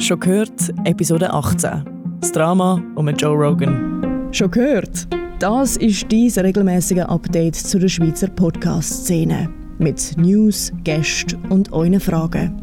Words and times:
Schon 0.00 0.18
gehört, 0.18 0.72
Episode 0.84 1.30
18. 1.30 1.84
Das 2.22 2.32
Drama 2.32 2.82
um 2.94 3.06
Joe 3.10 3.36
Rogan. 3.36 4.28
Schon 4.32 4.50
gehört? 4.50 5.06
Das 5.40 5.76
ist 5.76 6.10
dein 6.10 6.30
regelmäßige 6.46 7.00
Update 7.00 7.56
zu 7.56 7.78
der 7.78 7.88
Schweizer 7.88 8.28
Podcast-Szene. 8.28 9.50
Mit 9.78 10.16
News, 10.16 10.72
Gästen 10.84 11.36
und 11.50 11.70
euren 11.74 12.00
Fragen. 12.00 12.62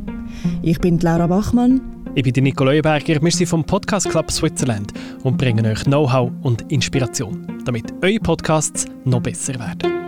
Ich 0.63 0.79
bin 0.79 0.97
Laura 0.99 1.27
Bachmann. 1.27 1.79
Ich 2.15 2.23
bin 2.23 2.43
Nico 2.43 2.63
Leuenberger. 2.63 3.21
Wir 3.21 3.31
sind 3.31 3.47
vom 3.47 3.63
Podcast 3.63 4.09
Club 4.09 4.31
Switzerland 4.31 4.91
und 5.23 5.37
bringen 5.37 5.65
euch 5.67 5.83
Know-how 5.83 6.31
und 6.41 6.63
Inspiration, 6.71 7.45
damit 7.65 7.93
eure 8.01 8.19
Podcasts 8.19 8.87
noch 9.05 9.21
besser 9.21 9.53
werden. 9.59 10.06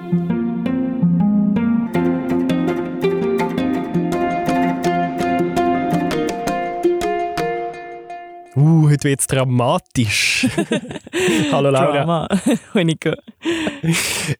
Heute 8.99 9.09
wird 9.09 9.19
es 9.21 9.27
dramatisch. 9.27 10.47
Hallo 11.51 11.69
Laura. 11.69 12.27
Drama. 12.27 12.27
Nico. 12.83 13.13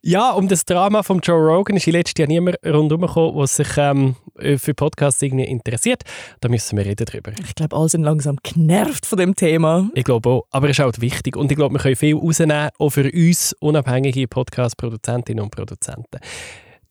Ja, 0.01 0.31
um 0.31 0.47
das 0.47 0.65
Drama 0.65 1.01
von 1.03 1.19
Joe 1.19 1.39
Rogan 1.39 1.77
ist 1.77 1.87
in 1.87 1.93
letzter 1.93 2.23
Jahr 2.23 2.27
niemand 2.27 2.57
rundherum 2.65 3.07
gekommen, 3.07 3.37
der 3.37 3.47
sich 3.47 3.67
ähm, 3.77 4.15
für 4.57 4.73
Podcasts 4.73 5.21
irgendwie 5.21 5.45
interessiert. 5.45 6.03
Da 6.41 6.49
müssen 6.49 6.77
wir 6.77 6.85
reden 6.85 7.05
drüber. 7.05 7.31
Ich 7.41 7.55
glaube, 7.55 7.75
alle 7.75 7.87
sind 7.87 8.03
langsam 8.03 8.37
genervt 8.43 9.05
von 9.05 9.17
dem 9.17 9.35
Thema. 9.35 9.89
Ich 9.93 10.03
glaube 10.03 10.29
auch. 10.29 10.47
Aber 10.51 10.69
es 10.69 10.77
ist 10.77 10.85
auch 10.85 10.91
wichtig. 10.99 11.37
Und 11.37 11.51
ich 11.51 11.57
glaube, 11.57 11.75
wir 11.75 11.79
können 11.79 11.95
viel 11.95 12.15
rausnehmen, 12.15 12.69
auch 12.77 12.89
für 12.89 13.09
uns 13.09 13.55
unabhängige 13.59 14.27
Podcast-Produzentinnen 14.27 15.41
und 15.41 15.51
Produzenten. 15.51 16.19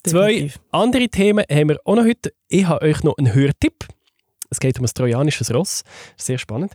Definitiv. 0.06 0.54
Zwei 0.54 0.60
andere 0.70 1.08
Themen 1.08 1.44
haben 1.50 1.68
wir 1.68 1.80
auch 1.84 1.96
noch 1.96 2.04
heute. 2.04 2.32
Ich 2.48 2.66
habe 2.66 2.86
euch 2.86 3.02
noch 3.02 3.18
einen 3.18 3.34
Hörtipp. 3.34 3.86
Es 4.50 4.58
geht 4.58 4.78
um 4.78 4.86
ein 4.86 4.90
trojanisches 4.94 5.52
Ross. 5.52 5.82
Sehr 6.16 6.38
spannend. 6.38 6.72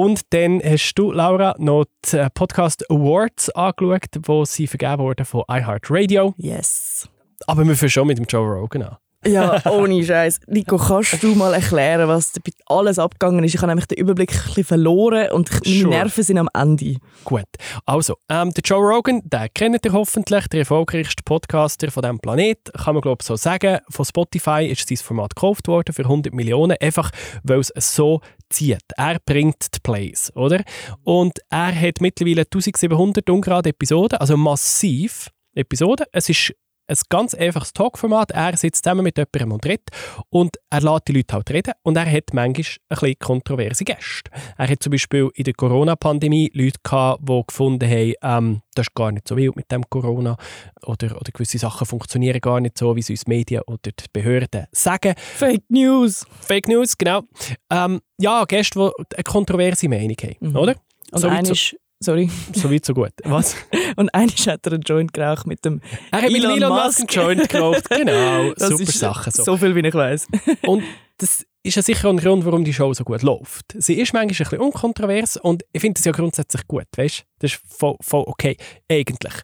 Und 0.00 0.32
dann 0.32 0.62
hast 0.62 0.94
du, 0.94 1.10
Laura, 1.10 1.56
noch 1.58 1.84
die 2.08 2.18
äh, 2.18 2.30
Podcast 2.30 2.88
Awards 2.88 3.50
angeschaut, 3.50 4.04
die 4.14 4.46
sie 4.46 4.68
vergeben 4.68 5.02
wurden 5.02 5.26
von 5.26 5.42
iHeartRadio. 5.50 6.34
Yes. 6.36 7.08
Aber 7.48 7.66
wir 7.66 7.74
fangen 7.74 7.90
schon 7.90 8.06
mit 8.06 8.16
dem 8.16 8.26
Joe 8.26 8.46
Rogan 8.46 8.82
an. 8.82 8.96
Ja, 9.26 9.60
ohne 9.70 10.04
Scheiß. 10.04 10.40
Nico, 10.46 10.76
kannst 10.76 11.22
du 11.22 11.34
mal 11.34 11.52
erklären, 11.52 12.06
was 12.08 12.32
da 12.32 12.40
alles 12.66 12.98
abgegangen 12.98 13.42
ist? 13.44 13.54
Ich 13.54 13.60
habe 13.60 13.68
nämlich 13.68 13.86
den 13.86 13.98
Überblick 13.98 14.32
ein 14.32 14.42
bisschen 14.46 14.64
verloren 14.64 15.32
und 15.32 15.50
meine 15.50 15.76
Sure. 15.78 15.90
Nerven 15.90 16.22
sind 16.24 16.38
am 16.38 16.48
Ende. 16.54 16.96
Gut. 17.24 17.44
Also, 17.84 18.16
ähm, 18.28 18.52
der 18.54 18.62
Joe 18.64 18.78
Rogan, 18.80 19.20
den 19.24 19.48
kennt 19.54 19.84
ihr 19.84 19.92
hoffentlich, 19.92 20.46
der 20.48 20.60
erfolgreichste 20.60 21.22
Podcaster 21.24 21.90
von 21.90 22.02
diesem 22.02 22.20
Planet, 22.20 22.58
kann 22.74 22.94
man 22.94 23.02
glaube 23.02 23.18
ich 23.20 23.26
so 23.26 23.34
sagen. 23.34 23.78
Von 23.88 24.04
Spotify 24.04 24.66
ist 24.66 24.88
sein 24.88 24.98
Format 24.98 25.34
gekauft 25.34 25.66
worden 25.66 25.92
für 25.92 26.02
100 26.04 26.32
Millionen, 26.32 26.76
einfach 26.80 27.10
weil 27.42 27.58
es 27.60 27.72
so 27.76 28.20
zieht. 28.50 28.78
Er 28.96 29.18
bringt 29.24 29.74
die 29.74 29.80
Plays, 29.82 30.32
oder? 30.36 30.62
Und 31.02 31.38
er 31.50 31.74
hat 31.74 32.00
mittlerweile 32.00 32.42
1700 32.42 33.28
ungerade 33.28 33.70
Episoden, 33.70 34.18
also 34.18 34.36
massiv 34.36 35.28
Episoden. 35.54 36.06
Es 36.12 36.28
ist 36.28 36.54
ein 36.88 36.96
ganz 37.08 37.34
einfaches 37.34 37.72
Talkformat. 37.72 38.30
Er 38.32 38.56
sitzt 38.56 38.84
zusammen 38.84 39.04
mit 39.04 39.18
jemandem 39.18 39.52
und 39.52 39.66
redet 39.66 39.90
und 40.30 40.56
er 40.70 40.80
lässt 40.80 41.08
die 41.08 41.12
Leute 41.12 41.34
halt 41.34 41.50
reden 41.50 41.72
und 41.82 41.96
er 41.96 42.10
hat 42.10 42.32
manchmal 42.32 42.46
ein 42.46 42.52
bisschen 42.88 43.18
kontroverse 43.18 43.84
Gäste. 43.84 44.30
Er 44.56 44.68
hat 44.68 44.82
zum 44.82 44.90
Beispiel 44.92 45.28
in 45.34 45.44
der 45.44 45.54
Corona-Pandemie 45.54 46.50
Leute 46.54 46.78
gehabt, 46.82 47.28
die 47.28 47.42
gefunden 47.46 47.88
haben, 47.88 48.14
ähm, 48.22 48.62
das 48.74 48.86
ist 48.86 48.94
gar 48.94 49.12
nicht 49.12 49.26
so 49.28 49.36
wild 49.36 49.56
mit 49.56 49.70
dem 49.70 49.88
Corona 49.90 50.36
oder, 50.82 51.16
oder 51.16 51.32
gewisse 51.32 51.58
Sachen 51.58 51.86
funktionieren 51.86 52.40
gar 52.40 52.60
nicht 52.60 52.78
so, 52.78 52.94
wie 52.96 53.02
sie 53.02 53.12
uns 53.14 53.24
die 53.24 53.30
Medien 53.30 53.62
oder 53.66 53.90
die 53.90 54.04
Behörden 54.12 54.66
sagen. 54.72 55.14
Fake 55.16 55.64
News. 55.68 56.24
Fake 56.40 56.68
News, 56.68 56.96
genau. 56.96 57.22
Ähm, 57.70 58.00
ja, 58.18 58.44
Gäste, 58.44 58.78
die 58.78 59.16
eine 59.16 59.24
kontroverse 59.24 59.88
Meinung 59.88 60.16
haben, 60.22 60.36
Mhm. 60.40 60.56
oder? 60.56 60.74
Und 61.10 61.20
So 61.20 61.28
einer 61.28 61.50
ist, 61.50 61.76
sorry, 62.00 62.30
So 62.54 62.70
weit, 62.70 62.84
so 62.84 62.94
gut. 62.94 63.12
Was? 63.24 63.56
und 63.96 64.08
einer 64.14 64.30
hat 64.32 64.66
er 64.66 64.72
einen 64.72 64.82
Joint 64.82 65.12
geraucht 65.12 65.46
mit 65.46 65.64
dem 65.64 65.80
Er 66.10 66.22
hat 66.22 66.30
mit 66.30 66.42
Elon 66.42 66.56
Elon 66.56 66.72
Musk 66.72 67.00
Musk. 67.00 67.18
einen 67.18 67.26
Joint 67.38 67.48
geraucht. 67.48 67.84
Genau, 67.90 68.52
Das 68.54 68.68
super 68.68 68.82
ist 68.82 68.98
Sachen. 68.98 69.32
So. 69.32 69.42
so 69.44 69.56
viel, 69.56 69.74
wie 69.74 69.86
ich 69.86 69.94
weiß. 69.94 70.26
Und 70.66 70.82
das 71.18 71.44
ist 71.62 71.74
ja 71.74 71.82
sicher 71.82 72.08
auch 72.08 72.12
ein 72.12 72.18
Grund, 72.18 72.44
warum 72.44 72.64
die 72.64 72.72
Show 72.72 72.92
so 72.94 73.04
gut 73.04 73.22
läuft. 73.22 73.74
Sie 73.76 73.94
ist 73.94 74.12
manchmal 74.12 74.22
ein 74.22 74.28
bisschen 74.28 74.58
unkontrovers 74.60 75.36
und 75.36 75.64
ich 75.72 75.80
finde 75.80 75.94
das 75.98 76.04
ja 76.04 76.12
grundsätzlich 76.12 76.66
gut, 76.68 76.86
weißt 76.96 77.24
Das 77.40 77.52
ist 77.52 77.60
voll, 77.66 77.96
voll 78.00 78.24
okay, 78.26 78.56
eigentlich. 78.88 79.34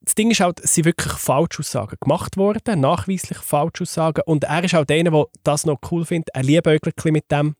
Das 0.00 0.14
Ding 0.14 0.30
ist 0.30 0.40
halt, 0.40 0.60
es 0.60 0.74
sind 0.74 0.86
wirklich 0.86 1.12
Falschaussagen 1.12 1.98
gemacht 2.00 2.36
worden, 2.38 2.80
nachweislich 2.80 3.38
Falschaussagen. 3.38 4.22
Und 4.24 4.44
er 4.44 4.64
ist 4.64 4.74
auch 4.74 4.86
der, 4.86 5.04
der 5.04 5.24
das 5.42 5.66
noch 5.66 5.78
cool 5.90 6.06
findet. 6.06 6.30
Er 6.32 6.44
liebäugelt 6.44 7.04
mit 7.06 7.30
dem. 7.30 7.56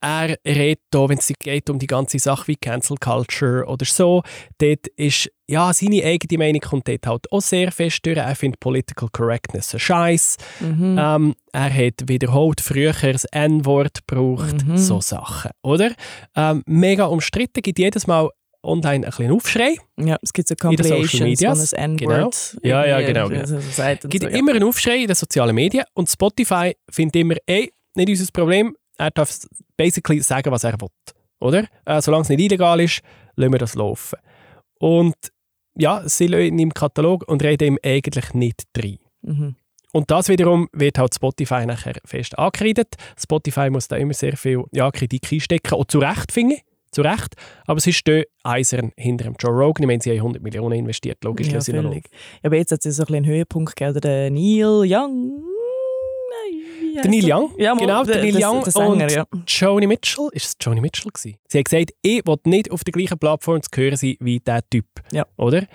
Er 0.00 0.36
redet 0.46 0.80
da, 0.90 1.08
wenn 1.08 1.18
es 1.18 1.32
geht 1.38 1.70
um 1.70 1.78
die 1.78 1.86
ganze 1.86 2.18
Sache 2.18 2.48
wie 2.48 2.56
Cancel 2.56 2.96
Culture 2.98 3.64
oder 3.66 3.84
so, 3.86 4.22
dort 4.58 4.86
ist, 4.96 5.30
ja, 5.48 5.72
seine 5.72 6.04
eigene 6.04 6.38
Meinung 6.38 6.60
kommt 6.60 6.86
dort 6.88 7.06
halt 7.06 7.32
auch 7.32 7.40
sehr 7.40 7.72
fest 7.72 8.04
durch. 8.04 8.16
Er 8.18 8.34
findet 8.36 8.60
Political 8.60 9.08
Correctness 9.10 9.72
ein 9.74 9.80
Scheiß. 9.80 10.36
Mhm. 10.60 10.98
Ähm, 11.00 11.34
er 11.52 11.72
hat 11.74 11.94
wiederholt 12.08 12.60
früher 12.60 12.92
das 12.92 13.24
N-Wort 13.26 14.06
gebraucht, 14.06 14.66
Mhm. 14.66 14.76
so 14.76 15.00
Sachen, 15.00 15.50
oder? 15.62 15.92
Ähm, 16.36 16.62
mega 16.66 17.06
umstritten, 17.06 17.62
gibt 17.62 17.78
jedes 17.78 18.06
Mal 18.06 18.28
online 18.62 19.06
ein 19.06 19.10
bisschen 19.10 19.30
Aufschrei. 19.32 19.76
Ja, 19.98 20.16
es 20.20 20.32
gibt 20.32 20.48
so 20.48 20.54
in 20.54 20.76
den 20.76 20.76
Social 20.78 20.96
Compilations, 20.98 21.20
Medias. 21.40 21.74
ein 21.74 21.98
N-Word 21.98 22.58
Ja, 22.62 22.84
ja, 22.84 22.98
irgendwie 22.98 23.12
genau, 23.12 23.28
genau. 23.28 23.56
und 23.56 24.10
gibt 24.10 24.24
so, 24.24 24.28
ja. 24.28 24.36
immer 24.36 24.52
einen 24.52 24.64
Aufschrei 24.64 24.96
in 25.02 25.06
den 25.06 25.14
sozialen 25.14 25.54
Medien 25.54 25.84
und 25.94 26.10
Spotify 26.10 26.74
findet 26.90 27.16
immer, 27.16 27.36
ey, 27.46 27.72
nicht 27.94 28.08
unser 28.08 28.26
Problem, 28.32 28.74
er 28.98 29.10
darf 29.10 29.38
basically 29.76 30.20
sagen, 30.20 30.50
was 30.50 30.64
er 30.64 30.80
will, 30.80 30.88
oder? 31.40 31.66
Äh, 31.84 32.00
solange 32.00 32.22
es 32.22 32.28
nicht 32.28 32.40
illegal 32.40 32.80
ist, 32.80 33.02
lassen 33.36 33.52
wir 33.52 33.58
das 33.58 33.74
laufen. 33.74 34.18
Und 34.78 35.16
ja, 35.76 36.02
sie 36.08 36.26
lassen 36.26 36.42
ihn 36.42 36.58
im 36.58 36.74
Katalog 36.74 37.28
und 37.28 37.42
reden 37.42 37.68
ihm 37.68 37.78
eigentlich 37.82 38.34
nicht 38.34 38.62
rein. 38.76 38.98
Mhm. 39.22 39.56
Und 39.92 40.10
das 40.10 40.28
wiederum 40.28 40.68
wird 40.72 40.98
halt 40.98 41.14
Spotify 41.14 41.64
nachher 41.64 41.94
fest 42.04 42.38
angekreidet. 42.38 42.96
Spotify 43.18 43.70
muss 43.70 43.88
da 43.88 43.96
immer 43.96 44.12
sehr 44.12 44.36
viel 44.36 44.64
ja, 44.72 44.90
Kritik 44.90 45.32
einstecken, 45.32 45.74
auch 45.74 45.86
zu 45.86 45.98
Recht, 45.98 46.32
finde 46.32 46.56
ich. 46.56 46.62
Zu 46.90 47.02
Recht. 47.02 47.34
Aber 47.66 47.80
sie 47.80 47.92
stehen 47.92 48.24
eisern 48.42 48.92
hinter 48.96 49.24
dem 49.24 49.36
Joe 49.38 49.52
Rogan. 49.52 49.84
Ich 49.84 49.86
meine, 49.86 50.02
sie 50.02 50.10
haben 50.10 50.18
100 50.18 50.42
Millionen 50.42 50.78
investiert, 50.78 51.22
logisch. 51.24 51.48
Ja, 51.48 51.60
sie 51.60 51.72
noch 51.72 51.82
völlig. 51.82 52.08
Aber 52.42 52.56
jetzt 52.56 52.72
hat 52.72 52.84
es 52.84 52.96
so 52.96 53.02
ein 53.02 53.06
bisschen 53.06 53.24
einen 53.24 53.26
Höhepunkt 53.26 53.74
gegeben, 53.74 54.00
der 54.00 54.30
Neil 54.30 54.82
Young. 54.86 55.55
Der 57.02 57.10
Neil 57.10 57.30
Young, 57.30 57.52
Ja, 57.58 57.74
mal, 57.74 57.80
genau, 57.80 58.04
der 58.04 58.22
Neil 58.22 58.42
Young 58.42 58.62
der 58.64 58.72
Sänger, 58.72 59.04
und 59.04 59.10
ja. 59.10 59.26
Joni 59.46 59.86
Mitchell. 59.86 60.28
Ist 60.32 60.46
es 60.46 60.56
Joni 60.60 60.80
Mitchell 60.80 61.10
gewesen? 61.12 61.38
Sie 61.48 61.58
hat 61.58 61.64
gesagt, 61.66 61.90
ich 62.02 62.26
will 62.26 62.36
nicht 62.44 62.70
auf 62.70 62.84
der 62.84 62.92
gleichen 62.92 63.18
Plattform 63.18 63.60
zu 63.62 63.68
hören 63.74 63.96
sein 63.96 64.16
wie 64.20 64.38
dieser 64.40 64.68
Typ. 64.70 64.86
Ja. 65.12 65.26
Oder? 65.36 65.66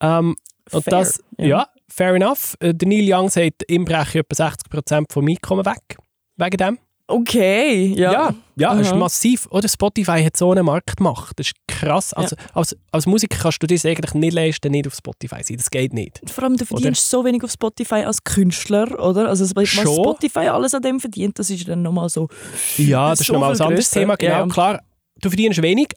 Ähm, 0.00 0.36
und 0.72 0.84
Fair, 0.84 0.90
das, 0.90 1.22
ja. 1.38 1.46
ja. 1.46 1.68
fair 1.88 2.14
enough. 2.14 2.56
Äh, 2.60 2.74
Der 2.74 2.88
Neil 2.88 3.12
Young 3.12 3.28
sagt, 3.28 3.68
ihm 3.68 3.84
breche 3.84 4.20
etwa 4.20 4.46
60% 4.46 5.12
vom 5.12 5.28
Einkommen 5.28 5.66
weg. 5.66 5.98
Wegen 6.36 6.56
dem. 6.56 6.78
Okay, 7.10 7.94
ja. 7.96 8.12
Ja, 8.12 8.34
ja, 8.56 8.74
das 8.74 8.86
ist 8.86 8.92
Aha. 8.92 8.98
massiv. 8.98 9.46
Oder 9.50 9.68
Spotify 9.68 10.22
hat 10.22 10.36
so 10.36 10.50
einen 10.52 10.64
Markt 10.64 10.96
gemacht. 10.96 11.32
Das 11.36 11.48
ist 11.48 11.54
krass. 11.66 12.12
Also, 12.12 12.36
als, 12.54 12.76
als 12.92 13.06
Musiker 13.06 13.36
kannst 13.38 13.62
du 13.62 13.66
das 13.66 13.84
eigentlich 13.84 14.14
nicht 14.14 14.32
leisten, 14.32 14.70
nicht 14.70 14.86
auf 14.86 14.94
Spotify 14.94 15.42
sein. 15.42 15.56
Das 15.56 15.70
geht 15.70 15.92
nicht. 15.92 16.20
Vor 16.30 16.44
allem, 16.44 16.56
du 16.56 16.64
verdienst 16.64 17.08
so 17.10 17.24
wenig 17.24 17.42
auf 17.42 17.50
Spotify 17.50 18.04
als 18.04 18.22
Künstler, 18.22 18.98
oder? 19.00 19.28
Also, 19.28 19.44
was 19.54 19.68
Schon. 19.68 19.86
Spotify 19.86 20.48
alles 20.48 20.74
an 20.74 20.82
dem 20.82 21.00
verdient, 21.00 21.38
das 21.38 21.50
ist 21.50 21.68
dann 21.68 21.82
nochmal 21.82 22.08
so. 22.08 22.28
Ja, 22.76 23.10
das 23.10 23.20
ist 23.20 23.26
So 23.26 23.32
nochmal 23.34 23.54
ein 23.54 23.60
anderes. 23.60 23.90
Thema. 23.90 24.16
Genau, 24.16 24.32
Ja. 24.40 24.46
klar. 24.46 24.80
Du 25.20 25.28
verdienst 25.28 25.60
wenig 25.62 25.88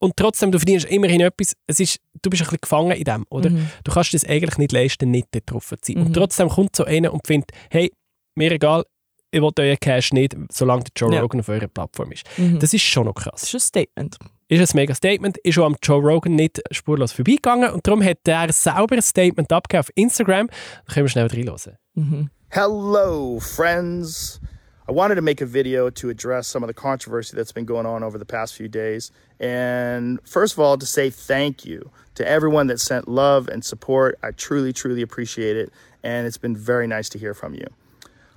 und 0.00 0.14
trotzdem, 0.16 0.52
du 0.52 0.58
verdienst 0.58 0.86
immerhin 0.86 1.20
etwas. 1.20 1.54
Es 1.66 1.80
ist, 1.80 1.98
du 2.22 2.30
bist 2.30 2.42
ein 2.42 2.44
bisschen 2.46 2.58
gefangen 2.60 2.92
in 2.92 3.04
dem, 3.04 3.24
oder? 3.30 3.50
Mhm. 3.50 3.68
Du 3.84 3.92
kannst 3.92 4.12
es 4.14 4.24
eigentlich 4.24 4.58
nicht 4.58 4.72
leisten, 4.72 5.10
nicht 5.10 5.28
dort 5.32 5.50
drauf 5.50 5.68
zu 5.68 5.76
sein. 5.82 5.98
Mhm. 6.00 6.06
Und 6.06 6.12
trotzdem 6.14 6.48
kommt 6.48 6.76
so 6.76 6.84
einer 6.84 7.12
und 7.12 7.26
findet, 7.26 7.50
hey, 7.70 7.90
mir 8.34 8.52
egal, 8.52 8.84
ich 9.30 9.40
will 9.42 9.50
euren 9.58 9.76
Cash 9.78 10.12
nicht, 10.12 10.36
solange 10.50 10.84
der 10.84 10.92
Joe 10.96 11.14
Ja. 11.14 11.20
Rogan 11.20 11.40
auf 11.40 11.48
eurer 11.48 11.68
Plattform 11.68 12.12
ist. 12.12 12.24
Mhm. 12.38 12.58
Das 12.58 12.72
ist 12.72 12.82
schon 12.82 13.06
noch 13.06 13.14
krass. 13.14 13.40
Das 13.40 13.54
ist 13.54 13.54
ein 13.54 13.60
Statement. 13.60 14.16
ist 14.48 14.74
ein 14.74 14.76
mega 14.76 14.94
Statement, 14.94 15.36
ist 15.38 15.54
schon 15.54 15.64
am 15.64 15.76
Joe 15.82 16.00
Rogan 16.00 16.34
nicht 16.34 16.60
spurlos 16.70 17.12
vorbeigegangen 17.12 17.70
und 17.70 17.86
darum 17.86 18.02
hat 18.02 18.26
er 18.26 18.52
selber 18.52 18.96
ein 18.96 19.02
Statement 19.02 19.52
abgegeben 19.52 19.80
auf 19.80 19.90
Instagram. 19.94 20.48
Da 20.86 20.94
können 20.94 21.04
wir 21.06 21.10
schnell 21.10 21.26
reinhören. 21.26 21.76
Mhm. 21.94 22.30
Hello, 22.50 23.38
friends. 23.40 24.40
I 24.88 24.92
wanted 24.92 25.16
to 25.16 25.22
make 25.22 25.42
a 25.42 25.46
video 25.46 25.90
to 25.90 26.08
address 26.08 26.46
some 26.50 26.64
of 26.64 26.68
the 26.68 26.74
controversy 26.74 27.36
that's 27.36 27.52
been 27.52 27.66
going 27.66 27.84
on 27.84 28.02
over 28.02 28.18
the 28.18 28.24
past 28.24 28.54
few 28.54 28.68
days. 28.68 29.12
And 29.38 30.18
first 30.24 30.54
of 30.54 30.60
all, 30.60 30.78
to 30.78 30.86
say 30.86 31.10
thank 31.10 31.66
you 31.66 31.90
to 32.14 32.24
everyone 32.26 32.68
that 32.68 32.80
sent 32.80 33.06
love 33.06 33.48
and 33.52 33.62
support. 33.62 34.16
I 34.22 34.30
truly, 34.30 34.72
truly 34.72 35.02
appreciate 35.02 35.58
it. 35.58 35.70
And 36.02 36.26
it's 36.26 36.38
been 36.38 36.56
very 36.56 36.86
nice 36.86 37.10
to 37.10 37.18
hear 37.18 37.34
from 37.34 37.52
you. 37.54 37.66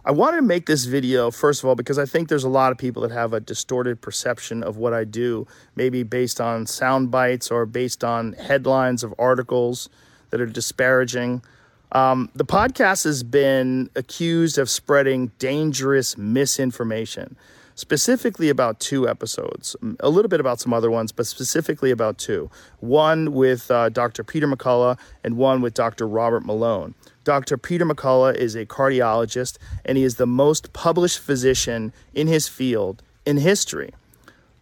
I 0.03 0.11
wanted 0.11 0.37
to 0.37 0.43
make 0.43 0.65
this 0.65 0.85
video, 0.85 1.29
first 1.29 1.61
of 1.61 1.69
all, 1.69 1.75
because 1.75 1.99
I 1.99 2.05
think 2.05 2.27
there's 2.27 2.43
a 2.43 2.49
lot 2.49 2.71
of 2.71 2.77
people 2.79 3.03
that 3.03 3.11
have 3.11 3.33
a 3.33 3.39
distorted 3.39 4.01
perception 4.01 4.63
of 4.63 4.77
what 4.77 4.93
I 4.93 5.03
do, 5.03 5.45
maybe 5.75 6.01
based 6.01 6.41
on 6.41 6.65
sound 6.65 7.11
bites 7.11 7.51
or 7.51 7.67
based 7.67 8.03
on 8.03 8.33
headlines 8.33 9.03
of 9.03 9.13
articles 9.19 9.89
that 10.31 10.41
are 10.41 10.47
disparaging. 10.47 11.43
Um, 11.91 12.31
the 12.33 12.45
podcast 12.45 13.03
has 13.03 13.21
been 13.21 13.91
accused 13.95 14.57
of 14.57 14.69
spreading 14.69 15.31
dangerous 15.37 16.17
misinformation. 16.17 17.35
specifically 17.75 18.49
about 18.49 18.79
two 18.79 19.07
episodes, 19.07 19.75
a 20.01 20.09
little 20.09 20.29
bit 20.29 20.39
about 20.39 20.59
some 20.59 20.73
other 20.73 20.91
ones, 20.91 21.11
but 21.11 21.25
specifically 21.25 21.89
about 21.89 22.17
two. 22.17 22.49
One 22.79 23.33
with 23.33 23.71
uh, 23.71 23.89
Dr. 23.89 24.23
Peter 24.23 24.47
McCullough 24.47 24.99
and 25.23 25.37
one 25.37 25.61
with 25.61 25.73
Dr. 25.73 26.07
Robert 26.07 26.45
Malone. 26.45 26.93
Dr. 27.23 27.57
Peter 27.57 27.85
McCullough 27.85 28.35
is 28.35 28.55
a 28.55 28.65
cardiologist, 28.65 29.57
and 29.85 29.97
he 29.97 30.03
is 30.03 30.15
the 30.15 30.25
most 30.25 30.73
published 30.73 31.19
physician 31.19 31.93
in 32.13 32.27
his 32.27 32.47
field 32.47 33.03
in 33.25 33.37
history. 33.37 33.93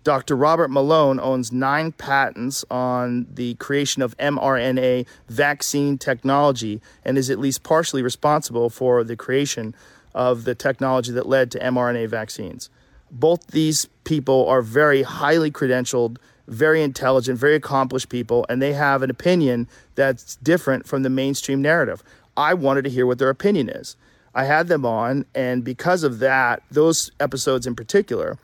Dr. 0.03 0.35
Robert 0.35 0.69
Malone 0.69 1.19
owns 1.19 1.51
nine 1.51 1.91
patents 1.91 2.63
on 2.71 3.27
the 3.33 3.56
creation 3.56 4.01
of 4.01 4.17
mRNA 4.17 5.06
vaccine 5.27 5.97
technology 5.97 6.81
and 7.03 7.17
is 7.17 7.29
at 7.29 7.38
least 7.38 7.63
partially 7.63 8.01
responsible 8.01 8.69
for 8.69 9.03
the 9.03 9.17
creation 9.17 9.75
of 10.15 10.45
the 10.45 10.56
technology 10.56 11.11
that 11.11 11.27
led 11.27 11.51
to 11.51 11.59
mRNA 11.59 12.07
vaccines. 12.07 12.69
Both 13.11 13.47
these 13.47 13.88
people 14.03 14.47
are 14.47 14.61
very 14.61 15.03
highly 15.03 15.51
credentialed, 15.51 16.17
very 16.47 16.81
intelligent, 16.81 17.38
very 17.38 17.56
accomplished 17.56 18.09
people, 18.09 18.45
and 18.50 18.61
they 18.61 18.73
have 18.73 19.03
an 19.03 19.09
opinion 19.09 19.67
that's 19.95 20.38
different 20.38 20.88
from 20.88 21.03
the 21.03 21.09
mainstream 21.09 21.61
narrative. 21.61 22.03
I 22.39 22.53
wanted 22.53 22.86
to 22.86 22.89
hear 22.89 23.06
what 23.06 23.19
their 23.19 23.30
opinion 23.30 23.68
is. 23.68 23.97
I 24.33 24.45
had 24.45 24.69
them 24.69 24.86
on, 24.86 25.25
and 25.36 25.62
because 25.62 26.03
of 26.03 26.19
that, 26.19 26.63
those 26.71 27.12
episodes 27.19 27.68
in 27.68 27.75
particular, 27.75 28.38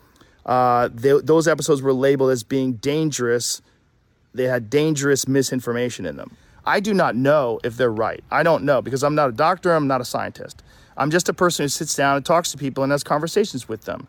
uh, 0.45 0.89
they, 0.93 1.17
those 1.21 1.47
episodes 1.47 1.81
were 1.81 1.93
labeled 1.93 2.31
as 2.31 2.43
being 2.43 2.73
dangerous. 2.73 3.61
They 4.33 4.43
had 4.43 4.69
dangerous 4.69 5.29
misinformation 5.29 6.05
in 6.05 6.17
them. 6.17 6.35
I 6.65 6.81
do 6.81 6.93
not 6.93 7.15
know 7.15 7.61
if 7.63 7.77
they're 7.77 7.89
right. 7.89 8.21
I 8.29 8.43
don't 8.43 8.65
know 8.65 8.81
because 8.81 9.01
I'm 9.01 9.15
not 9.15 9.29
a 9.29 9.31
doctor, 9.31 9.71
I'm 9.71 9.87
not 9.87 10.01
a 10.01 10.05
scientist. 10.05 10.61
I'm 10.97 11.09
just 11.09 11.29
a 11.29 11.33
person 11.33 11.63
who 11.63 11.69
sits 11.69 11.95
down 11.95 12.17
and 12.17 12.25
talks 12.25 12.51
to 12.51 12.57
people 12.57 12.83
and 12.83 12.91
has 12.91 13.03
conversations 13.03 13.69
with 13.69 13.85
them. 13.85 14.07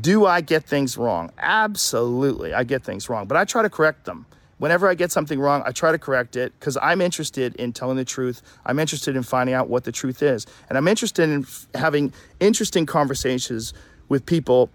Do 0.00 0.24
I 0.24 0.40
get 0.40 0.64
things 0.64 0.96
wrong? 0.96 1.32
Absolutely, 1.36 2.54
I 2.54 2.64
get 2.64 2.82
things 2.82 3.10
wrong, 3.10 3.26
but 3.26 3.36
I 3.36 3.44
try 3.44 3.60
to 3.60 3.68
correct 3.68 4.06
them. 4.06 4.24
Whenever 4.58 4.88
I 4.88 4.94
get 4.94 5.12
something 5.12 5.40
wrong, 5.40 5.62
I 5.64 5.72
try 5.72 5.92
to 5.92 5.98
correct 5.98 6.36
it 6.36 6.52
because 6.58 6.76
I'm 6.82 7.00
interested 7.00 7.54
in 7.56 7.72
telling 7.72 7.96
the 7.96 8.04
truth. 8.04 8.42
I'm 8.66 8.78
interested 8.78 9.16
in 9.16 9.22
finding 9.22 9.54
out 9.54 9.68
what 9.68 9.84
the 9.84 9.92
truth 9.92 10.22
is. 10.22 10.46
And 10.68 10.76
I'm 10.76 10.88
interested 10.88 11.28
in 11.28 11.42
f- 11.42 11.68
having 11.74 12.12
interesting 12.40 12.84
conversations 12.86 13.72
with 14.08 14.26
people 14.26 14.70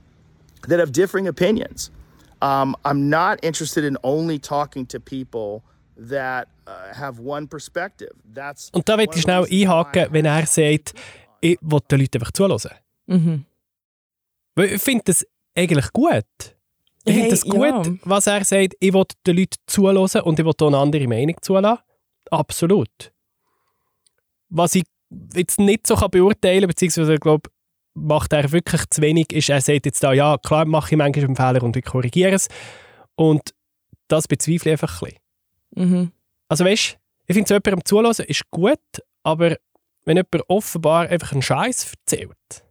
that 0.68 0.80
have 0.80 0.92
differing 0.92 1.28
opinions. 1.28 1.92
Um, 2.42 2.76
I'm 2.86 3.10
not 3.10 3.40
interested 3.44 3.84
in 3.84 3.98
only 4.04 4.40
talking 4.40 4.86
to 4.88 5.00
people 5.00 5.64
that 5.98 6.48
uh, 6.68 6.94
have 6.94 7.20
one 7.20 7.48
perspective. 7.48 8.12
That's 8.34 8.70
Und 8.74 8.88
da 8.88 8.96
möchte 8.98 9.18
ich 9.18 9.24
schnell 9.24 9.46
einhaken, 9.50 10.08
wenn 10.12 10.26
er 10.26 10.46
sagt, 10.46 10.94
ich 11.42 11.58
will 11.62 11.80
den 11.90 12.00
Leuten 12.00 12.18
einfach 12.18 12.32
zuhören. 12.32 12.78
Mhm. 13.08 13.46
Weil 14.56 14.74
ich 14.74 14.82
finde 14.82 15.04
das 15.06 15.26
eigentlich 15.56 15.92
gut. 15.92 16.26
Ich 17.06 17.14
Hey, 17.14 17.22
finde 17.22 17.30
das 17.32 17.44
gut, 17.44 17.88
ja. 17.88 17.94
was 18.04 18.28
er 18.28 18.44
sagt, 18.46 18.76
ich 18.80 18.94
will 18.94 19.04
den 19.26 19.38
Leuten 19.38 19.58
zuhören 19.68 19.98
und 19.98 20.40
ich 20.40 20.46
will 20.46 20.54
eine 20.68 20.78
andere 20.78 21.08
Meinung 21.08 21.36
zulassen. 21.42 21.84
Absolut. 22.32 23.12
Was 24.50 24.76
ich 24.76 24.84
jetzt 25.34 25.60
nicht 25.60 25.86
so 25.86 25.96
kann 25.96 26.12
beurteilen 26.12 26.62
kann, 26.62 26.68
beziehungsweise 26.70 27.16
ich 27.16 27.20
glaube, 27.20 27.50
macht 27.94 28.34
er 28.34 28.52
wirklich 28.52 28.90
zu 28.90 29.02
wenig, 29.02 29.32
ist, 29.34 29.50
er 29.50 29.62
sagt 29.62 29.86
jetzt 29.86 30.04
da, 30.04 30.14
ja, 30.14 30.38
klar 30.38 30.66
mache 30.66 30.92
ich 30.92 30.98
manchmal 30.98 31.26
einen 31.26 31.36
Fehler 31.36 31.64
und 31.64 31.76
ich 31.76 31.86
korrigiere 31.86 32.34
es. 32.34 32.48
Und 33.16 33.54
das 34.08 34.28
bezweifle 34.28 34.72
ich 34.72 34.82
einfach 34.82 35.02
ein 35.02 35.10
bisschen. 35.76 35.92
Mhm. 35.92 36.12
Also 36.48 36.66
weißt 36.66 36.98
ich 37.26 37.36
finde, 37.36 37.48
so 37.48 37.54
jemandem 37.56 37.86
zuhören 37.86 38.26
ist 38.28 38.52
gut, 38.52 38.80
aber 39.24 39.58
wenn 40.06 40.18
jemand 40.18 40.50
offenbar 40.50 41.08
einfach 41.08 41.32
einen 41.32 41.42
Scheiß 41.42 41.94
erzählt, 41.94 42.64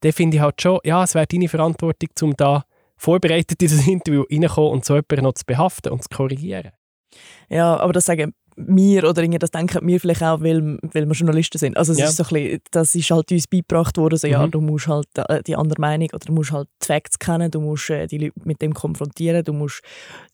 dann 0.00 0.12
finde 0.12 0.36
ich 0.36 0.42
halt 0.42 0.60
schon, 0.60 0.80
ja, 0.84 1.04
es 1.04 1.14
wäre 1.14 1.26
deine 1.26 1.48
Verantwortung, 1.48 2.08
um 2.22 2.36
da 2.36 2.64
vorbereitet 2.96 3.60
das 3.62 3.86
Interview 3.86 4.24
reinzukommen 4.30 4.72
und 4.72 4.84
so 4.84 4.94
jemanden 4.94 5.22
noch 5.22 5.34
zu 5.34 5.44
behaften 5.46 5.92
und 5.92 6.02
zu 6.02 6.08
korrigieren. 6.08 6.72
Ja, 7.48 7.76
aber 7.78 7.92
das 7.92 8.04
sagen 8.04 8.32
wir 8.58 9.04
oder 9.06 9.20
irgendwie, 9.20 9.38
das 9.38 9.50
denken 9.50 9.86
wir 9.86 10.00
vielleicht 10.00 10.22
auch, 10.22 10.40
weil, 10.40 10.78
weil 10.80 11.04
wir 11.04 11.12
Journalisten 11.12 11.58
sind. 11.58 11.76
Also 11.76 11.92
es 11.92 11.98
Ja. 11.98 12.06
ist 12.06 12.16
so 12.16 12.22
ein 12.22 12.28
bisschen, 12.32 12.60
das 12.70 12.94
ist 12.94 13.10
halt 13.10 13.30
uns 13.30 13.46
beigebracht 13.46 13.98
worden, 13.98 14.16
so, 14.16 14.26
ja, 14.26 14.46
Mhm. 14.46 14.50
du 14.50 14.60
musst 14.62 14.86
halt 14.88 15.06
äh, 15.28 15.42
die 15.42 15.56
andere 15.56 15.78
Meinung 15.78 16.08
oder 16.14 16.24
du 16.24 16.32
musst 16.32 16.52
halt 16.52 16.66
die 16.82 16.86
Facts 16.86 17.18
kennen, 17.18 17.50
du 17.50 17.60
musst 17.60 17.90
äh, 17.90 18.06
die 18.06 18.16
Leute 18.16 18.32
mit 18.44 18.62
dem 18.62 18.72
konfrontieren, 18.72 19.44
du 19.44 19.52
musst 19.52 19.82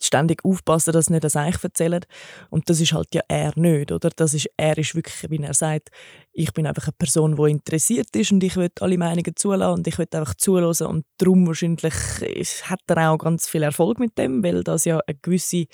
ständig 0.00 0.44
aufpassen, 0.44 0.92
dass 0.92 1.06
sie 1.06 1.14
nicht 1.14 1.24
das 1.24 1.34
Eich 1.34 1.56
erzählen. 1.64 2.04
Und 2.48 2.70
das 2.70 2.80
ist 2.80 2.92
halt 2.92 3.08
ja 3.12 3.22
er 3.26 3.52
nicht, 3.56 3.90
oder? 3.90 4.08
Das 4.14 4.34
ist, 4.34 4.48
er 4.56 4.78
ist 4.78 4.94
wirklich, 4.94 5.28
wie 5.28 5.42
er 5.42 5.54
sagt, 5.54 5.88
ich 6.32 6.52
bin 6.52 6.68
einfach 6.68 6.84
eine 6.84 6.94
Person, 6.96 7.34
die 7.34 7.50
interessiert 7.50 8.14
ist 8.14 8.30
und 8.30 8.44
ich 8.44 8.54
will 8.56 8.70
alle 8.80 8.98
Meinungen 8.98 9.34
zulassen 9.34 9.78
und 9.78 9.86
ich 9.88 9.98
will 9.98 10.06
einfach 10.12 10.34
zuhören 10.36 10.86
und 10.86 11.04
darum 11.18 11.44
wahrscheinlich 11.48 11.92
hat 12.66 12.80
er 12.86 13.10
auch 13.10 13.18
ganz 13.18 13.48
viel 13.48 13.64
Erfolg 13.64 13.98
mit 13.98 14.16
dem, 14.16 14.44
weil 14.44 14.62
das 14.62 14.84
ja 14.84 15.00
eine 15.08 15.18
gewisse 15.20 15.66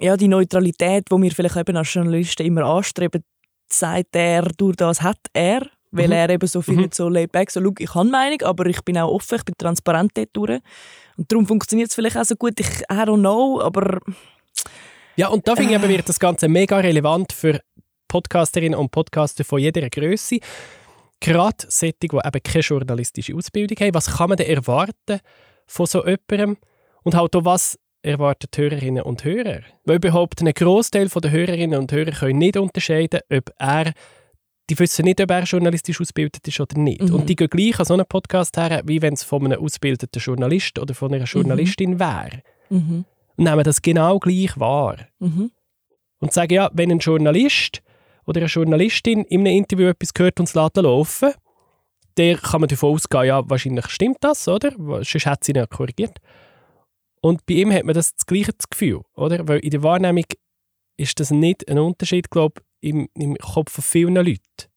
ja, 0.00 0.16
die 0.16 0.28
Neutralität, 0.28 1.06
die 1.10 1.22
wir 1.22 1.30
vielleicht 1.30 1.56
eben 1.56 1.76
als 1.76 1.92
Journalisten 1.94 2.46
immer 2.46 2.64
anstreben, 2.64 3.22
sagt 3.70 4.14
er, 4.16 4.42
durch 4.56 4.76
das 4.76 5.02
hat 5.02 5.18
er, 5.32 5.66
weil 5.90 6.08
Mhm. 6.08 6.12
er 6.12 6.30
eben 6.30 6.46
so 6.48 6.60
viel 6.62 6.76
Mhm. 6.76 6.88
so 6.92 7.08
laid 7.08 7.32
back, 7.32 7.50
so, 7.50 7.60
«Schau, 7.62 7.72
ich 7.78 7.94
habe 7.94 8.08
Meinung, 8.10 8.42
aber 8.42 8.66
ich 8.66 8.80
bin 8.82 8.98
auch 8.98 9.12
offen, 9.12 9.36
ich 9.36 9.44
bin 9.44 9.54
transparent 9.56 10.12
dort 10.14 10.30
durch. 10.32 10.60
Und 11.16 11.30
darum 11.30 11.46
funktioniert 11.46 11.88
es 11.90 11.94
vielleicht 11.94 12.16
auch 12.16 12.24
so 12.24 12.34
gut, 12.34 12.58
ich 12.58 12.66
I 12.82 12.94
don't 12.94 13.20
know, 13.20 13.60
aber 13.60 14.00
Ja, 15.16 15.28
und 15.28 15.46
da 15.46 15.54
finde 15.54 15.74
ich 15.74 15.78
eben, 15.80 15.88
wird 15.88 16.08
das 16.08 16.18
Ganze 16.18 16.48
mega 16.48 16.78
relevant 16.78 17.32
für 17.32 17.60
Podcasterinnen 18.08 18.78
und 18.78 18.90
Podcaster 18.90 19.44
von 19.44 19.60
jeder 19.60 19.88
Größe. 19.88 20.38
Gerade 21.20 21.56
solche, 21.68 21.94
die 22.02 22.06
eben 22.08 22.42
keine 22.42 22.62
journalistische 22.62 23.34
Ausbildung 23.34 23.76
haben. 23.78 23.94
Was 23.94 24.16
kann 24.16 24.28
man 24.28 24.36
denn 24.36 24.48
erwarten 24.48 25.20
von 25.66 25.86
so 25.86 26.04
jemandem? 26.04 26.56
Und 27.04 27.14
halt 27.14 27.34
auch, 27.36 27.44
was 27.44 27.78
erwarten 28.04 28.48
die 28.54 28.60
Hörerinnen 28.60 29.02
und 29.02 29.24
Hörer? 29.24 29.60
Weil 29.84 29.96
überhaupt 29.96 30.40
ein 30.40 30.52
Großteil 30.52 31.08
der 31.08 31.30
Hörerinnen 31.30 31.78
und 31.78 31.92
Hörer 31.92 32.12
können 32.12 32.38
nicht 32.38 32.56
unterscheiden, 32.56 33.20
ob 33.30 33.50
er 33.58 33.92
die 34.70 34.78
wissen 34.78 35.04
nicht, 35.04 35.20
ob 35.20 35.30
er 35.30 35.42
journalistisch 35.44 36.00
ausgebildet 36.00 36.46
ist 36.48 36.58
oder 36.60 36.78
nicht. 36.78 37.02
Mhm. 37.02 37.14
Und 37.14 37.28
die 37.28 37.36
gehen 37.36 37.50
gleich 37.50 37.78
an 37.78 37.84
so 37.84 37.94
einen 37.94 38.06
Podcast 38.06 38.56
her, 38.56 38.82
wie 38.84 39.02
wenn 39.02 39.12
es 39.14 39.22
von 39.22 39.44
einem 39.44 39.62
ausgebildeten 39.62 40.20
Journalist 40.20 40.78
oder 40.78 40.94
von 40.94 41.12
einer 41.12 41.24
Journalistin 41.24 41.98
wäre. 41.98 42.42
mhm. 42.70 43.04
Und 43.36 43.44
nehmen 43.44 43.64
das 43.64 43.82
genau 43.82 44.18
gleich 44.20 44.58
wahr 44.60 44.96
Mhm. 45.18 45.50
und 46.20 46.32
sagen, 46.32 46.54
ja, 46.54 46.70
wenn 46.72 46.92
ein 46.92 47.00
Journalist 47.00 47.82
oder 48.26 48.40
eine 48.40 48.46
Journalistin 48.48 49.24
in 49.24 49.40
einem 49.40 49.56
Interview 49.58 49.88
etwas 49.88 50.10
hört 50.16 50.38
und 50.38 50.48
es 50.48 50.54
lässt 50.54 50.76
laufen, 50.76 51.32
der 52.16 52.36
kann 52.36 52.60
man 52.60 52.68
davon 52.68 52.94
ausgehen, 52.94 53.24
ja, 53.24 53.42
wahrscheinlich 53.50 53.86
stimmt 53.88 54.18
das, 54.20 54.46
oder? 54.46 54.70
Sonst 55.02 55.26
hat 55.26 55.42
sie 55.44 55.52
ihn 55.52 55.68
korrigiert. 55.68 56.18
Und 57.24 57.46
bei 57.46 57.54
ihm 57.54 57.72
hat 57.72 57.84
man 57.84 57.94
das, 57.94 58.14
das 58.14 58.26
gleiche 58.26 58.52
Gefühl, 58.68 59.00
oder? 59.14 59.48
Weil 59.48 59.60
in 59.60 59.70
der 59.70 59.82
Wahrnehmung 59.82 60.26
ist 60.98 61.18
das 61.18 61.30
nicht 61.30 61.66
ein 61.70 61.78
Unterschied, 61.78 62.30
glaube 62.30 62.60
ich, 62.80 62.90
im, 62.90 63.08
im 63.14 63.34
Kopf 63.36 63.72
von 63.72 63.82
vielen 63.82 64.16
Leuten. 64.16 64.68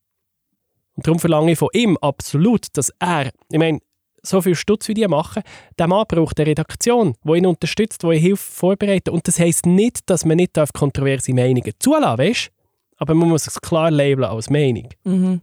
Und 0.96 1.06
darum 1.06 1.20
verlange 1.20 1.52
ich 1.52 1.60
von 1.60 1.68
ihm 1.74 1.98
absolut, 1.98 2.68
dass 2.78 2.90
er, 3.00 3.32
ich 3.52 3.60
meine, 3.60 3.80
so 4.24 4.42
viel 4.42 4.56
Stutz 4.56 4.88
wie 4.88 4.94
die 4.94 5.06
machen, 5.10 5.44
der 5.78 5.88
Mann 5.88 6.06
braucht 6.08 6.40
eine 6.40 6.48
Redaktion, 6.48 7.16
die 7.22 7.38
ihn 7.38 7.46
unterstützt, 7.46 8.04
die 8.04 8.16
ihn 8.16 8.22
hilft 8.22 8.46
vorbereiten. 8.46 9.10
Und 9.10 9.28
das 9.28 9.40
heisst 9.40 9.66
nicht, 9.66 10.10
dass 10.10 10.24
man 10.24 10.38
nicht 10.38 10.58
auf 10.58 10.72
kontroverse 10.72 11.34
Meinungen 11.34 11.74
zulassen 11.80 12.18
weißt? 12.18 12.52
Aber 12.96 13.14
man 13.14 13.28
muss 13.28 13.46
es 13.46 13.60
klar 13.60 13.92
labeln 13.92 14.24
als 14.24 14.50
Meinung. 14.50 14.88
Mhm. 15.04 15.42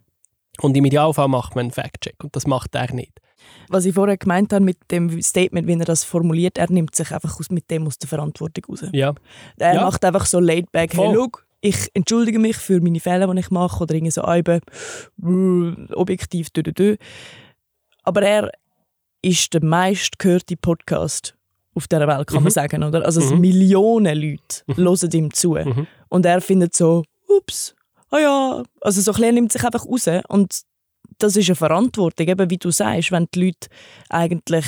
Und 0.63 0.75
im 0.75 0.87
Idealfall 0.87 1.29
macht 1.29 1.55
man 1.55 1.65
einen 1.65 1.71
Fact-Check 1.71 2.25
und 2.25 2.35
das 2.35 2.47
macht 2.47 2.75
er 2.75 2.95
nicht. 2.95 3.21
Was 3.69 3.85
ich 3.85 3.95
vorher 3.95 4.17
gemeint 4.17 4.53
habe 4.53 4.65
mit 4.65 4.77
dem 4.91 5.21
Statement, 5.23 5.67
wie 5.67 5.73
er 5.79 5.85
das 5.85 6.05
formuliert, 6.05 6.59
er 6.59 6.71
nimmt 6.71 6.95
sich 6.95 7.11
einfach 7.13 7.39
aus, 7.41 7.51
mit 7.51 7.71
dem 7.71 7.87
aus 7.87 7.99
der 7.99 8.09
Verantwortung 8.09 8.65
raus. 8.69 8.85
Ja. 8.93 9.15
Er 9.59 9.75
Ja. 9.75 9.81
macht 9.83 10.05
einfach 10.05 10.27
so 10.27 10.39
laid 10.41 10.71
back, 10.73 10.95
hey, 10.95 11.13
schau, 11.15 11.29
ich 11.61 11.89
entschuldige 11.95 12.39
mich 12.39 12.57
für 12.57 12.81
meine 12.81 13.01
Fehler, 13.01 13.33
die 13.33 13.41
ich 13.41 13.51
mache, 13.51 13.83
oder 13.83 13.95
irgendwie 13.95 14.11
so 14.11 14.23
eben, 14.31 14.61
äh, 15.23 15.93
objektiv, 15.95 16.51
dü, 16.51 16.63
dü, 16.63 16.73
dü. 16.73 16.97
Aber 18.03 18.23
er 18.23 18.51
ist 19.23 19.55
der 19.55 19.65
meistgehörte 19.65 20.57
Podcast 20.59 21.35
auf 21.75 21.89
dieser 21.89 22.07
Welt, 22.07 22.27
kann 22.27 22.39
Mhm. 22.39 22.43
man 22.45 22.53
sagen, 22.53 22.83
oder? 22.85 23.05
Also 23.05 23.21
es 23.21 23.31
Mhm. 23.31 23.41
Millionen 23.41 24.17
Leute 24.19 24.63
hören 24.77 25.11
ihm 25.13 25.33
zu. 25.33 25.55
Mhm. 25.55 25.87
Und 26.11 26.27
er 26.27 26.41
findet 26.41 26.75
so, 26.77 27.03
ups, 27.29 27.75
ah 28.11 28.19
ja, 28.19 28.63
also 28.83 29.01
so 29.01 29.13
ein 29.21 29.35
nimmt 29.35 29.51
sich 29.53 29.65
einfach 29.65 29.87
raus 29.87 30.07
und 30.29 30.61
das 31.19 31.37
ist 31.37 31.49
eine 31.49 31.57
Verantwortung, 31.57 32.27
eben 32.29 32.51
wie 32.51 32.59
du 32.59 32.71
sagst, 32.71 33.13
wenn 33.13 33.27
die 33.35 33.47
Leute 33.47 33.69
eigentlich 34.09 34.65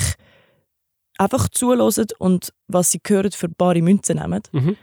einfach 1.17 1.49
zuhören 1.49 2.07
und 2.19 2.53
was 2.67 2.91
sie 2.91 3.01
hören 3.05 3.31
für 3.31 3.49
bare 3.49 3.81
Münzen 3.81 4.17
nehmen. 4.17 4.41
Mhm. 4.51 4.75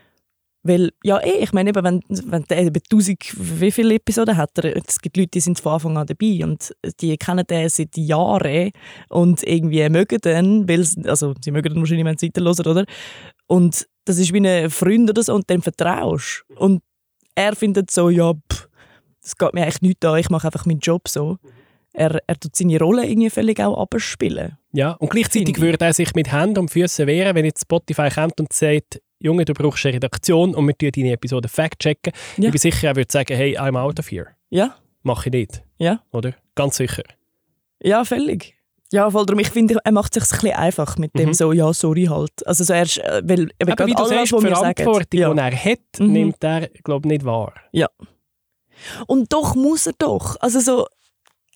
Weil, 0.66 0.92
ja, 1.04 1.18
eh, 1.18 1.42
ich 1.42 1.52
meine, 1.52 1.70
eben, 1.70 1.84
wenn, 1.84 2.00
wenn 2.08 2.44
der 2.44 2.62
eben 2.62 2.80
1000, 2.90 3.18
wie 3.60 3.70
viele 3.70 3.96
Episoden 3.96 4.36
hat 4.38 4.56
er? 4.58 4.74
Es 4.76 4.98
gibt 4.98 5.16
Leute, 5.18 5.28
die 5.34 5.40
sind 5.40 5.60
von 5.60 5.74
Anfang 5.74 5.98
an 5.98 6.06
dabei 6.06 6.42
und 6.42 6.74
die 7.00 7.14
kennen 7.18 7.46
den 7.46 7.68
seit 7.68 7.94
Jahren 7.98 8.70
und 9.10 9.42
irgendwie 9.42 9.86
mögen 9.90 10.18
den, 10.22 10.66
weil 10.66 10.84
sie- 10.84 11.04
also 11.06 11.34
sie 11.44 11.50
mögen 11.50 11.74
den 11.74 11.80
wahrscheinlich, 11.82 12.06
wenn 12.06 12.16
sie 12.16 12.28
weiterhören, 12.28 12.66
oder? 12.66 12.84
Und 13.46 13.86
das 14.06 14.18
ist 14.18 14.32
wie 14.32 14.48
ein 14.48 14.70
Freund 14.70 15.10
oder 15.10 15.22
so 15.22 15.34
und 15.34 15.50
dem 15.50 15.60
vertraust. 15.60 16.44
Und 16.56 16.82
er 17.34 17.54
findet 17.54 17.90
so, 17.90 18.08
ja, 18.08 18.32
pff, 18.32 18.68
das 19.24 19.36
geht 19.36 19.54
mir 19.54 19.62
eigentlich 19.62 19.82
nicht 19.82 20.04
an, 20.04 20.18
ich 20.18 20.30
mache 20.30 20.46
einfach 20.46 20.66
meinen 20.66 20.78
Job 20.78 21.08
so. 21.08 21.38
er, 21.94 22.20
er 22.26 22.38
tut 22.38 22.54
seine 22.54 22.78
Rolle 22.78 23.06
irgendwie 23.06 23.30
völlig 23.30 23.60
auch 23.60 23.78
abspielen. 23.78 24.58
Ja, 24.72 24.92
und 24.92 25.10
gleichzeitig 25.10 25.60
würde 25.60 25.84
er 25.84 25.92
sich 25.92 26.14
mit 26.14 26.30
Händen 26.30 26.58
und 26.58 26.70
Füßen 26.70 27.06
wehren, 27.06 27.34
wenn 27.34 27.44
jetzt 27.44 27.62
Spotify 27.62 28.08
kommt 28.10 28.38
und 28.40 28.52
sagt, 28.52 29.00
Junge, 29.20 29.44
du 29.44 29.54
brauchst 29.54 29.86
eine 29.86 29.94
Redaktion 29.94 30.54
und 30.54 30.66
wir 30.66 30.76
tun 30.76 30.90
deine 30.94 31.12
Episode 31.12 31.48
fact-checken. 31.48 32.12
Ja. 32.36 32.44
Ich 32.46 32.50
bin 32.50 32.58
sicher, 32.58 32.88
er 32.88 32.96
würde 32.96 33.10
sagen, 33.10 33.34
hey, 33.34 33.56
I'm 33.56 33.78
out 33.78 33.98
of 33.98 34.10
here. 34.10 34.26
Ja. 34.50 34.76
Mache 35.02 35.28
ich 35.28 35.32
nicht. 35.32 35.62
Ja. 35.78 36.02
Oder? 36.12 36.34
Ganz 36.54 36.76
sicher. 36.76 37.04
Ja, 37.82 38.04
völlig. 38.04 38.54
Ja, 38.92 39.10
voll 39.10 39.24
darum. 39.26 39.40
Ich 39.40 39.50
finde, 39.50 39.78
er 39.82 39.92
macht 39.92 40.16
es 40.16 40.28
sich 40.28 40.38
ein 40.38 40.40
bisschen 40.42 40.56
einfach 40.56 40.98
mit 40.98 41.18
dem 41.18 41.28
mhm. 41.28 41.34
so, 41.34 41.52
ja, 41.52 41.72
sorry 41.72 42.04
halt. 42.04 42.46
Also 42.46 42.64
so 42.64 42.72
erst, 42.74 42.98
äh, 42.98 43.22
weil, 43.24 43.50
aber 43.60 43.86
wie 43.86 43.94
du 43.94 44.04
sagst, 44.04 44.32
die 44.32 44.40
Verantwortung, 44.40 45.06
die 45.12 45.18
ja. 45.18 45.32
er 45.32 45.64
hat, 45.64 45.78
mhm. 45.98 46.12
nimmt 46.12 46.44
er, 46.44 46.68
glaube 46.82 47.08
ich, 47.08 47.12
nicht 47.12 47.24
wahr. 47.24 47.54
Ja. 47.72 47.88
Und 49.06 49.32
doch 49.32 49.54
muss 49.54 49.86
er 49.86 49.94
doch. 49.98 50.36
Also 50.40 50.60
so, 50.60 50.86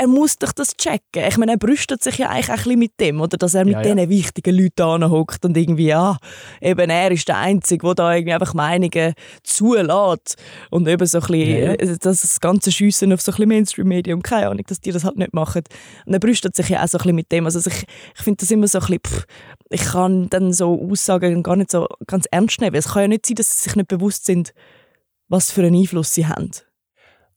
er 0.01 0.07
muss 0.07 0.39
doch 0.39 0.53
das 0.53 0.77
checken. 0.77 1.25
Ich 1.29 1.37
meine, 1.39 1.53
er 1.53 1.59
brüstet 1.59 2.05
sich 2.05 2.19
ja 2.19 2.29
eigentlich 2.29 2.49
ein 2.51 2.57
bisschen 2.57 2.79
mit 2.79 3.01
dem, 3.01 3.21
oder? 3.21 3.37
Dass 3.37 3.55
er 3.55 3.65
mit 3.65 3.75
ja, 3.75 3.83
ja. 3.83 3.95
diesen 3.95 4.09
wichtigen 4.09 4.57
Leuten 4.57 4.83
anhockt 4.83 5.45
und 5.45 5.57
irgendwie, 5.57 5.89
ja, 5.89 6.17
eben 6.61 6.89
er 6.89 7.11
ist 7.11 7.27
der 7.27 7.39
Einzige, 7.39 7.85
der 7.85 7.95
da 7.97 8.15
irgendwie 8.15 8.33
einfach 8.33 8.55
Meinungen 8.55 9.15
zulässt. 9.43 10.37
Und 10.71 10.87
eben 10.87 11.05
so 11.05 11.19
ein 11.19 11.27
bisschen, 11.27 11.63
ja, 11.63 11.73
äh, 11.73 11.99
das, 12.01 12.21
das 12.21 12.41
ganze 12.41 12.71
Schiessen 12.71 13.13
auf 13.13 13.21
so 13.21 13.33
ein 13.33 13.35
bisschen 13.35 13.49
Mainstream-Medium, 13.49 14.23
keine 14.23 14.49
Ahnung, 14.49 14.65
dass 14.69 14.81
die 14.81 14.93
das 14.93 15.03
halt 15.03 15.17
nicht 15.17 15.35
machen. 15.35 15.65
Und 16.07 16.13
er 16.13 16.21
brüstet 16.21 16.55
sich 16.55 16.69
ja 16.69 16.85
auch 16.85 16.89
so 16.89 16.99
ein 16.99 17.03
bisschen 17.03 17.17
mit 17.17 17.33
dem. 17.33 17.47
Also 17.47 17.59
ich, 17.59 17.85
ich 18.15 18.23
finde 18.23 18.39
das 18.39 18.53
immer 18.53 18.69
so 18.69 18.79
ein 18.79 18.87
bisschen, 18.87 19.01
pff, 19.05 19.27
ich 19.71 19.83
kann 19.83 20.31
dann 20.31 20.53
so 20.53 20.81
Aussagen 20.81 21.43
gar 21.43 21.57
nicht 21.57 21.73
so 21.73 21.89
ganz 22.07 22.27
ernst 22.31 22.61
nehmen. 22.61 22.77
Es 22.77 22.91
kann 22.91 23.03
ja 23.03 23.09
nicht 23.09 23.27
sein, 23.27 23.35
dass 23.35 23.51
sie 23.51 23.65
sich 23.65 23.75
nicht 23.75 23.89
bewusst 23.89 24.27
sind, 24.27 24.55
was 25.29 25.51
für 25.51 25.63
einen 25.63 25.75
Einfluss 25.75 26.15
sie 26.15 26.27
haben. 26.29 26.53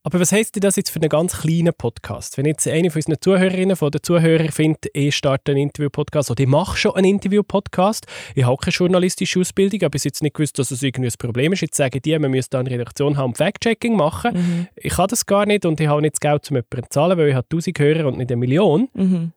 Aber 0.04 0.20
was 0.20 0.32
heisst 0.32 0.56
denn 0.56 0.62
das 0.62 0.78
jetzt 0.78 0.90
für 0.90 1.00
einen 1.00 1.10
ganz 1.10 1.42
kleinen 1.42 1.74
Podcast? 1.76 2.36
Wenn 2.38 2.48
jetzt 2.48 2.68
eine 2.68 2.90
von 2.90 3.00
unseren 3.00 3.22
Zuhörerinnen, 3.22 3.76
von 3.76 3.92
den 3.92 4.02
Zuhörern 4.02 4.50
findet, 4.50 4.88
ich 4.94 5.16
starte 5.16 5.52
einen 5.52 5.62
Interview-Podcast 5.62 6.32
oder 6.32 6.42
ich 6.42 6.50
mache 6.50 6.76
schon 6.76 6.96
einen 6.96 7.06
Interview-Podcast, 7.06 8.08
ich 8.34 8.44
habe 8.44 8.58
keine 8.58 8.74
journalistische 8.74 9.40
Ausbildung, 9.40 9.82
aber 9.82 9.92
bis 9.92 10.04
jetzt 10.06 10.24
nicht 10.24 10.34
gewusst, 10.34 10.58
dass 10.58 10.72
es 10.72 10.82
irgendwie 10.82 11.12
ein 11.12 11.18
Problem 11.20 11.54
ist. 11.54 11.62
Jetzt 11.62 11.78
sagen 11.78 12.02
die, 12.04 12.18
man 12.18 12.32
müsste 12.32 12.58
eine 12.58 12.72
Redaktion 12.72 13.16
haben, 13.16 13.36
Fact-Checking 13.36 13.96
machen. 13.96 14.34
Mhm. 14.34 14.68
Ich 14.76 14.98
habe 14.98 15.08
das 15.08 15.28
gar 15.28 15.46
nicht 15.46 15.66
und 15.66 15.80
ich 15.80 15.88
habe 15.88 16.02
nicht 16.02 16.16
das 16.16 16.20
Geld, 16.20 16.50
um 16.50 16.56
jemanden 16.56 16.84
zu 16.84 16.90
zahlen, 16.90 17.18
weil 17.20 17.30
ich 17.30 17.36
habe 17.36 17.46
1000 17.52 17.78
Hörer 17.78 18.08
und 18.08 18.18
nicht 18.18 18.32
eine 18.32 18.38
Million. 18.38 18.90
Mhm. 18.96 19.34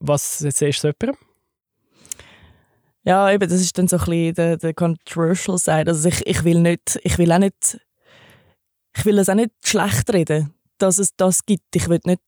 Was 0.00 0.38
siehst 0.38 0.60
du 0.60 0.72
so 0.72 0.88
jemandem? 0.88 1.14
Ja, 3.04 3.30
eben, 3.30 3.48
das 3.48 3.60
ist 3.60 3.78
dann 3.78 3.86
so 3.86 3.98
ein 3.98 4.04
bisschen 4.04 4.34
der, 4.34 4.56
der 4.56 4.74
controversial 4.74 5.56
Side. 5.56 5.84
Also 5.86 6.08
ich, 6.08 6.26
ich 6.26 6.42
will 6.42 6.58
nicht, 6.58 6.98
ich 7.04 7.16
will 7.18 7.30
auch 7.30 7.38
nicht 7.38 7.78
ich 8.96 9.04
will 9.04 9.18
es 9.18 9.28
auch 9.28 9.34
nicht 9.34 9.50
schlecht 9.64 10.12
reden, 10.12 10.54
dass 10.78 10.98
es 10.98 11.14
das 11.16 11.44
gibt. 11.44 11.74
Ich 11.74 11.88
will 11.88 12.00
nicht 12.04 12.20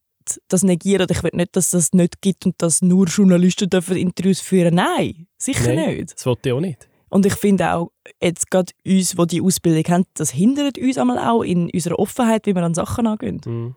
das 0.48 0.62
negieren. 0.62 1.06
Ich 1.10 1.22
will 1.22 1.30
nicht, 1.34 1.56
dass 1.56 1.66
es 1.66 1.70
das 1.70 1.92
nicht 1.92 2.20
gibt 2.20 2.46
und 2.46 2.60
dass 2.60 2.82
nur 2.82 3.06
Journalisten 3.06 3.70
dürfen 3.70 3.96
Interviews 3.96 4.40
führen 4.40 4.74
Nein, 4.74 5.26
sicher 5.38 5.74
Nein, 5.74 5.96
nicht. 5.96 6.14
Das 6.14 6.26
wollte 6.26 6.50
ich 6.50 6.52
auch 6.52 6.60
nicht. 6.60 6.88
Und 7.10 7.24
ich 7.24 7.34
finde 7.34 7.72
auch, 7.72 7.90
jetzt 8.20 8.50
gerade 8.50 8.72
uns, 8.84 9.12
die 9.12 9.26
die 9.26 9.40
Ausbildung 9.40 9.92
haben, 9.92 10.04
das 10.14 10.30
hindert 10.30 10.76
uns 10.76 10.98
einmal 10.98 11.18
auch 11.18 11.42
in 11.42 11.70
unserer 11.70 11.98
Offenheit, 11.98 12.46
wie 12.46 12.54
wir 12.54 12.62
an 12.62 12.74
Sachen 12.74 13.06
angehen. 13.06 13.40
Mhm. 13.46 13.74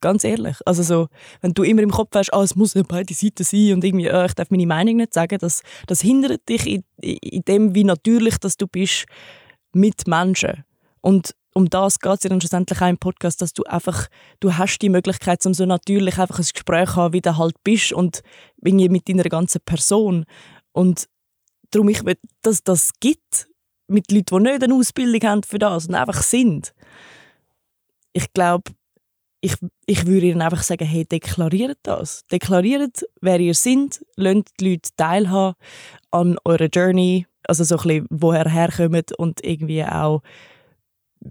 Ganz 0.00 0.22
ehrlich. 0.22 0.56
Also 0.64 0.84
so, 0.84 1.08
wenn 1.40 1.54
du 1.54 1.64
immer 1.64 1.82
im 1.82 1.90
Kopf 1.90 2.10
hast, 2.14 2.32
ah, 2.32 2.42
es 2.44 2.54
muss 2.54 2.74
ja 2.74 2.82
beide 2.86 3.12
Seiten 3.14 3.42
sein 3.42 3.72
und 3.72 3.82
irgendwie, 3.82 4.06
äh, 4.06 4.26
ich 4.26 4.34
darf 4.34 4.50
meine 4.50 4.66
Meinung 4.66 4.96
nicht 4.96 5.12
sagen, 5.12 5.38
das, 5.40 5.62
das 5.88 6.00
hindert 6.02 6.48
dich 6.48 6.68
in, 6.68 6.84
in 7.00 7.42
dem, 7.42 7.74
wie 7.74 7.82
natürlich 7.82 8.38
dass 8.38 8.56
du 8.56 8.68
bist 8.68 9.06
mit 9.72 10.06
Menschen. 10.06 10.64
Und 11.00 11.34
um 11.54 11.68
das 11.68 11.98
geht 11.98 12.12
es 12.18 12.22
ja 12.24 12.30
dann 12.30 12.40
schlussendlich 12.40 12.80
auch 12.80 12.88
im 12.88 12.98
Podcast, 12.98 13.42
dass 13.42 13.52
du 13.52 13.64
einfach, 13.64 14.08
du 14.40 14.56
hast 14.56 14.78
die 14.78 14.88
Möglichkeit, 14.88 15.44
um 15.46 15.54
so 15.54 15.66
natürlich 15.66 16.18
einfach 16.18 16.38
ein 16.38 16.46
Gespräch 16.52 16.90
zu 16.90 16.96
haben, 16.96 17.12
wie 17.14 17.20
du 17.20 17.36
halt 17.36 17.56
bist 17.64 17.92
und 17.92 18.22
mit 18.60 19.08
deiner 19.08 19.24
ganzen 19.24 19.60
Person. 19.64 20.24
Und 20.72 21.08
darum, 21.70 21.88
ich 21.88 22.04
will, 22.04 22.16
dass 22.42 22.62
das 22.62 22.90
gibt, 23.00 23.48
mit 23.88 24.12
Leuten, 24.12 24.44
die 24.44 24.50
nicht 24.50 24.62
eine 24.62 24.74
Ausbildung 24.74 25.28
haben 25.28 25.42
für 25.42 25.58
das 25.58 25.88
und 25.88 25.94
einfach 25.94 26.22
sind. 26.22 26.74
Ich 28.12 28.32
glaube, 28.32 28.70
ich, 29.40 29.54
ich 29.86 30.06
würde 30.06 30.26
ihnen 30.26 30.42
einfach 30.42 30.62
sagen, 30.62 30.84
hey, 30.84 31.04
deklariert 31.04 31.78
das. 31.82 32.24
Deklariert, 32.30 33.04
wer 33.20 33.40
ihr 33.40 33.54
seid, 33.54 34.04
lasst 34.16 34.60
die 34.60 34.70
Leute 34.70 34.90
teilhaben 34.96 35.56
an 36.10 36.36
eurer 36.44 36.66
Journey, 36.66 37.26
also 37.46 37.64
so 37.64 37.76
ein 37.76 37.82
bisschen, 37.82 38.06
woher 38.10 38.48
herkommt 38.48 39.16
und 39.18 39.44
irgendwie 39.44 39.84
auch 39.84 40.22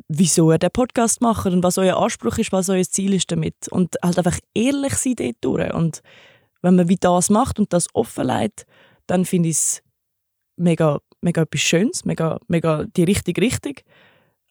wieso 0.07 0.51
ihr 0.51 0.57
den 0.57 0.71
Podcast 0.71 1.21
macht 1.21 1.45
und 1.45 1.63
was 1.63 1.77
euer 1.77 1.97
Anspruch 1.97 2.37
ist, 2.37 2.51
was 2.51 2.69
euer 2.69 2.83
Ziel 2.83 3.13
ist 3.13 3.31
damit. 3.31 3.67
Und 3.69 3.95
halt 4.03 4.17
einfach 4.17 4.39
ehrlich 4.53 4.93
sein 4.93 5.15
dort 5.15 5.35
durch. 5.41 5.73
Und 5.73 6.01
wenn 6.61 6.75
man 6.75 6.89
wie 6.89 6.97
das 6.97 7.29
macht 7.29 7.59
und 7.59 7.73
das 7.73 7.87
offenlegt, 7.93 8.65
dann 9.07 9.25
finde 9.25 9.49
ich 9.49 9.55
es 9.55 9.81
mega, 10.57 10.99
mega 11.21 11.43
etwas 11.43 11.61
Schönes, 11.61 12.05
mega, 12.05 12.39
mega 12.47 12.85
die 12.95 13.03
richtige 13.03 13.41
Richtung. 13.41 13.75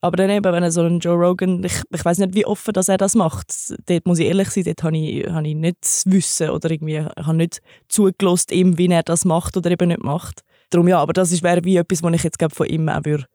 Aber 0.00 0.16
dann 0.16 0.30
eben, 0.30 0.52
wenn 0.52 0.62
er 0.62 0.70
so 0.70 0.82
ein 0.82 1.00
Joe 1.00 1.16
Rogan, 1.16 1.64
ich, 1.64 1.82
ich 1.90 2.04
weiß 2.04 2.18
nicht, 2.18 2.34
wie 2.34 2.46
offen 2.46 2.72
dass 2.72 2.88
er 2.88 2.98
das 2.98 3.14
macht. 3.14 3.52
Dort 3.86 4.06
muss 4.06 4.18
ich 4.18 4.26
ehrlich 4.26 4.50
sein, 4.50 4.64
dort 4.64 4.82
habe 4.82 4.96
ich, 4.96 5.26
habe 5.28 5.48
ich 5.48 5.54
nicht 5.54 6.02
Wissen 6.06 6.50
oder 6.50 6.70
irgendwie, 6.70 7.00
habe 7.00 7.34
nicht 7.34 7.60
zugelassen 7.88 8.52
ihm, 8.52 8.78
wie 8.78 8.88
er 8.88 9.02
das 9.02 9.24
macht 9.24 9.56
oder 9.56 9.70
eben 9.70 9.88
nicht 9.88 10.02
macht. 10.02 10.42
Darum 10.70 10.86
ja, 10.88 10.98
aber 11.00 11.12
das 11.12 11.42
wäre 11.42 11.64
wie 11.64 11.76
etwas, 11.76 12.02
was 12.02 12.14
ich 12.14 12.22
jetzt 12.22 12.42
von 12.52 12.66
ihm 12.66 12.88
auch 12.88 13.04
würde 13.04 13.26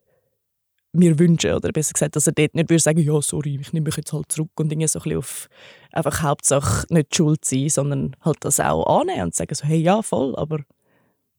mir 0.94 1.18
wünschen. 1.20 1.54
Oder 1.54 1.72
besser 1.72 1.94
gesagt, 1.94 2.16
dass 2.16 2.28
er 2.28 2.34
dort 2.34 2.56
nicht 2.56 2.70
würde 2.70 2.82
sagen, 2.82 3.00
ja, 3.00 3.22
sorry, 3.22 3.58
ich 3.60 3.74
nehme 3.74 3.86
mich 3.86 3.98
jetzt 3.98 4.14
halt 4.14 4.32
zurück 4.32 4.52
und 4.56 4.72
irgendwie 4.72 4.88
so 4.88 5.00
ein 5.00 5.04
bisschen 5.04 5.18
auf 5.18 5.50
einfach 5.92 6.22
Hauptsache 6.22 6.86
nicht 6.90 7.16
schuld 7.16 7.44
sein, 7.46 7.70
sondern 7.70 8.16
halt 8.22 8.38
das 8.42 8.60
auch 8.60 9.00
annehmen 9.00 9.24
und 9.24 9.36
sagen 9.36 9.54
so, 9.56 9.66
hey, 9.66 9.80
ja, 9.80 10.02
voll, 10.02 10.36
aber 10.36 10.60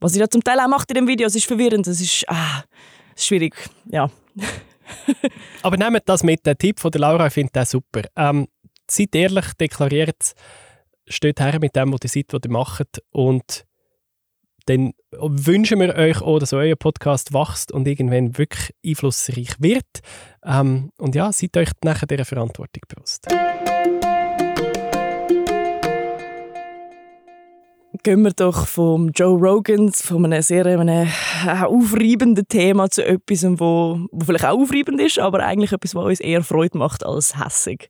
was 0.00 0.14
ich 0.14 0.20
da 0.20 0.28
zum 0.28 0.42
Teil 0.42 0.58
auch 0.58 0.68
macht 0.68 0.90
in 0.90 0.96
dem 0.96 1.08
Video, 1.08 1.26
es 1.26 1.36
ist 1.36 1.46
verwirrend, 1.46 1.86
es 1.86 2.00
ist, 2.00 2.24
ah, 2.28 2.64
schwierig, 3.16 3.54
ja. 3.86 4.10
aber 5.62 5.76
nehmt 5.76 6.02
das 6.06 6.22
mit, 6.22 6.44
der 6.44 6.58
Tipp 6.58 6.80
von 6.80 6.90
der 6.90 7.02
Laura, 7.02 7.26
ich 7.26 7.32
finde 7.32 7.50
das 7.52 7.70
super. 7.70 8.02
Ähm, 8.16 8.48
seid 8.90 9.14
ehrlich, 9.14 9.52
deklariert, 9.54 10.34
steht 11.06 11.40
her 11.40 11.58
mit 11.60 11.76
dem, 11.76 11.92
was 11.92 12.00
ihr 12.02 12.10
seid, 12.10 12.32
was 12.32 12.40
ihr 12.44 12.50
macht 12.50 13.02
und 13.10 13.64
dann 14.66 14.92
wünschen 15.12 15.80
wir 15.80 15.94
euch 15.94 16.20
auch, 16.22 16.38
dass 16.38 16.52
euer 16.52 16.76
Podcast 16.76 17.32
wächst 17.32 17.72
und 17.72 17.86
irgendwann 17.86 18.36
wirklich 18.38 18.74
einflussreich 18.84 19.54
wird. 19.58 20.00
Ähm, 20.44 20.90
und 20.98 21.14
ja, 21.14 21.32
seid 21.32 21.56
euch 21.56 21.70
nachher 21.84 22.06
dieser 22.06 22.24
Verantwortung 22.24 22.82
bewusst. 22.88 23.26
Gehen 28.04 28.22
wir 28.22 28.32
doch 28.32 28.66
vom 28.66 29.10
Joe 29.10 29.38
Rogan, 29.38 29.92
von 29.92 30.24
einem 30.24 30.42
sehr 30.42 30.66
einem 30.66 31.08
aufreibenden 31.44 32.48
Thema 32.48 32.90
zu 32.90 33.04
etwas, 33.04 33.44
wo 33.44 34.08
vielleicht 34.24 34.44
auch 34.44 34.58
aufreibend 34.58 35.00
ist, 35.00 35.20
aber 35.20 35.40
eigentlich 35.40 35.72
etwas, 35.72 35.94
was 35.94 36.04
uns 36.06 36.20
eher 36.20 36.42
Freude 36.42 36.78
macht 36.78 37.06
als 37.06 37.38
hässig. 37.38 37.88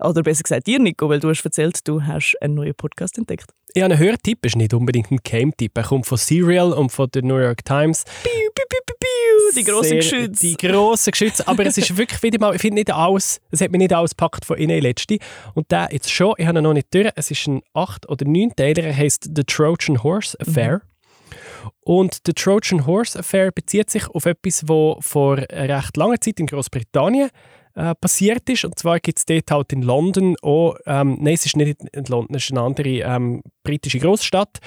Oder 0.00 0.22
besser 0.22 0.42
gesagt 0.42 0.66
dir, 0.66 0.78
Nico, 0.78 1.08
weil 1.08 1.20
du 1.20 1.28
hast 1.28 1.44
erzählt, 1.44 1.86
du 1.86 2.02
hast 2.02 2.36
einen 2.40 2.54
neuen 2.54 2.74
Podcast 2.74 3.16
entdeckt. 3.18 3.50
Ja, 3.76 3.86
ein 3.86 3.98
Hörtipp 3.98 4.44
ist 4.44 4.56
nicht 4.56 4.74
unbedingt 4.74 5.10
ein 5.10 5.18
Game-Tipp. 5.22 5.72
Er 5.76 5.84
kommt 5.84 6.06
von 6.06 6.18
Serial 6.18 6.72
und 6.72 6.90
von 6.90 7.08
der 7.10 7.22
New 7.22 7.38
York 7.38 7.64
Times. 7.64 8.04
Piu, 8.22 8.30
piu, 8.54 8.64
piu, 8.68 8.94
piu, 9.00 9.56
die 9.56 9.64
grossen 9.64 9.96
Geschütze. 9.96 10.46
Die 10.46 10.56
grossen 10.56 11.10
Geschütze. 11.10 11.46
Aber 11.48 11.66
es 11.66 11.78
ist 11.78 11.96
wirklich 11.96 12.22
wieder 12.22 12.38
mal, 12.38 12.54
ich 12.54 12.60
finde 12.60 12.76
nicht 12.76 12.92
alles, 12.92 13.40
es 13.50 13.60
hat 13.60 13.72
mich 13.72 13.80
nicht 13.80 13.92
alles 13.92 14.10
gepackt 14.10 14.44
von 14.44 14.58
Ihnen 14.58 14.80
letzte. 14.80 15.18
Und 15.54 15.70
der 15.70 15.88
jetzt 15.90 16.10
schon, 16.10 16.34
ich 16.38 16.46
habe 16.46 16.58
ihn 16.58 16.62
noch 16.62 16.72
nicht 16.72 16.92
durch. 16.92 17.10
Es 17.16 17.30
ist 17.30 17.46
ein 17.46 17.62
acht 17.72 18.08
oder 18.08 18.24
neun 18.26 18.54
Teiler. 18.54 18.84
Er 18.84 18.96
heißt 18.96 19.30
The 19.34 19.44
Trojan 19.44 20.02
Horse 20.02 20.38
Affair. 20.40 20.74
Mhm. 20.74 21.70
Und 21.80 22.18
The 22.26 22.32
Trojan 22.32 22.86
Horse 22.86 23.18
Affair 23.18 23.50
bezieht 23.52 23.90
sich 23.90 24.08
auf 24.08 24.26
etwas, 24.26 24.60
das 24.66 24.96
vor 25.00 25.38
recht 25.38 25.96
langer 25.96 26.20
Zeit 26.20 26.40
in 26.40 26.46
Großbritannien 26.46 27.30
äh, 27.74 27.94
passiert 27.94 28.48
ist. 28.48 28.64
Und 28.64 28.78
zwar 28.78 29.00
gibt 29.00 29.18
es 29.18 29.26
dort 29.26 29.50
halt 29.50 29.72
in 29.72 29.82
London 29.82 30.36
auch, 30.42 30.76
ähm, 30.86 31.16
nein, 31.20 31.34
es 31.34 31.46
ist 31.46 31.56
nicht 31.56 31.80
in 31.92 32.04
London, 32.04 32.36
es 32.36 32.44
ist 32.44 32.52
eine 32.52 32.62
andere 32.62 32.88
ähm, 32.88 33.42
britische 33.62 33.98
Großstadt, 33.98 34.58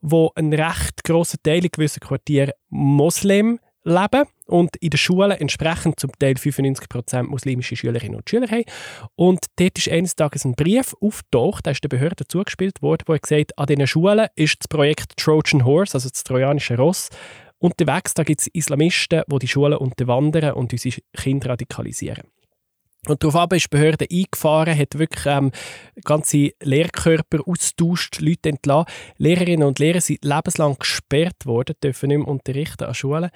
wo 0.00 0.32
ein 0.34 0.52
recht 0.52 1.04
grosser 1.04 1.38
Teil 1.42 1.64
in 1.64 1.70
gewissen 1.70 2.00
Quartieren 2.00 2.52
Moslem 2.68 3.60
leben 3.86 4.24
und 4.46 4.76
in 4.76 4.90
den 4.90 4.98
Schulen 4.98 5.30
entsprechend 5.30 6.00
zum 6.00 6.10
Teil 6.18 6.34
95% 6.34 7.22
muslimische 7.22 7.76
Schülerinnen 7.76 8.16
und 8.16 8.28
Schüler 8.28 8.48
haben. 8.48 8.64
Und 9.14 9.46
dort 9.56 9.78
ist 9.78 9.88
eines 9.88 10.16
Tages 10.16 10.44
ein 10.44 10.54
Brief 10.54 10.94
aufgetaucht, 11.00 11.66
der 11.66 11.72
ist 11.72 11.84
der 11.84 11.88
Behörde 11.88 12.26
zugespielt 12.26 12.82
worden, 12.82 13.04
wo 13.06 13.12
er 13.12 13.20
gesagt 13.20 13.56
an 13.56 13.66
diesen 13.66 13.86
Schulen 13.86 14.26
ist 14.34 14.56
das 14.60 14.68
Projekt 14.68 15.16
Trojan 15.16 15.64
Horse, 15.64 15.94
also 15.94 16.08
das 16.08 16.24
trojanische 16.24 16.76
Ross, 16.76 17.10
unterwegs. 17.58 18.14
Da 18.14 18.24
gibt 18.24 18.40
es 18.40 18.48
Islamisten, 18.48 19.22
die 19.26 19.38
die 19.38 19.48
Schulen 19.48 19.78
unterwandern 19.78 20.54
und 20.54 20.72
unsere 20.72 20.96
Kinder 21.16 21.50
radikalisieren. 21.50 22.24
Und 23.06 23.22
darauf 23.22 23.52
ist 23.52 23.64
die 23.64 23.76
Behörde 23.76 24.06
eingefahren, 24.10 24.78
hat 24.78 24.98
wirklich 24.98 25.26
ähm, 25.26 25.50
ganze 26.04 26.50
Lehrkörper 26.62 27.40
austauscht, 27.46 28.20
Leute 28.20 28.50
entlassen. 28.50 28.92
Lehrerinnen 29.18 29.66
und 29.66 29.78
Lehrer 29.78 30.00
sind 30.00 30.24
lebenslang 30.24 30.76
gesperrt 30.78 31.46
worden, 31.46 31.76
dürfen 31.82 32.08
nicht 32.08 32.18
mehr 32.18 32.28
unterrichten 32.28 32.84
an 32.84 32.94
Schulen. 32.94 33.30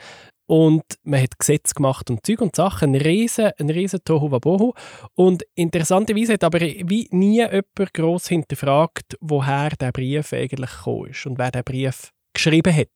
und 0.51 0.83
man 1.05 1.23
hat 1.23 1.39
Gesetze 1.39 1.75
gemacht 1.75 2.11
und 2.11 2.27
Zeug 2.27 2.41
und 2.41 2.57
Sachen, 2.57 2.93
ein 2.93 3.01
riesen, 3.01 3.53
ein 3.57 3.71
riesen 3.71 4.01
Tohuwabohu. 4.05 4.73
Und 5.15 5.45
interessanterweise 5.55 6.33
hat 6.33 6.43
aber 6.43 6.61
wie 6.61 7.09
nie 7.13 7.37
jemand 7.37 7.95
gross 7.95 8.27
hinterfragt, 8.27 9.17
woher 9.21 9.71
der 9.71 9.93
Brief 9.93 10.33
eigentlich 10.33 10.73
gekommen 10.73 11.11
ist 11.11 11.25
und 11.25 11.39
wer 11.39 11.53
der 11.53 11.63
Brief 11.63 12.11
geschrieben 12.35 12.75
hat. 12.75 12.89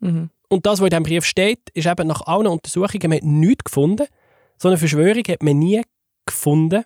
Mhm. 0.00 0.28
Und 0.50 0.66
das, 0.66 0.80
was 0.80 0.86
in 0.86 0.90
diesem 0.90 1.02
Brief 1.04 1.24
steht, 1.24 1.70
ist 1.72 1.86
eben 1.86 2.08
nach 2.08 2.22
allen 2.26 2.46
Untersuchungen, 2.46 3.08
man 3.08 3.16
hat 3.16 3.24
nichts 3.24 3.64
gefunden. 3.64 4.06
So 4.58 4.68
eine 4.68 4.76
Verschwörung 4.76 5.22
hat 5.28 5.42
man 5.42 5.58
nie 5.58 5.80
gefunden. 6.28 6.84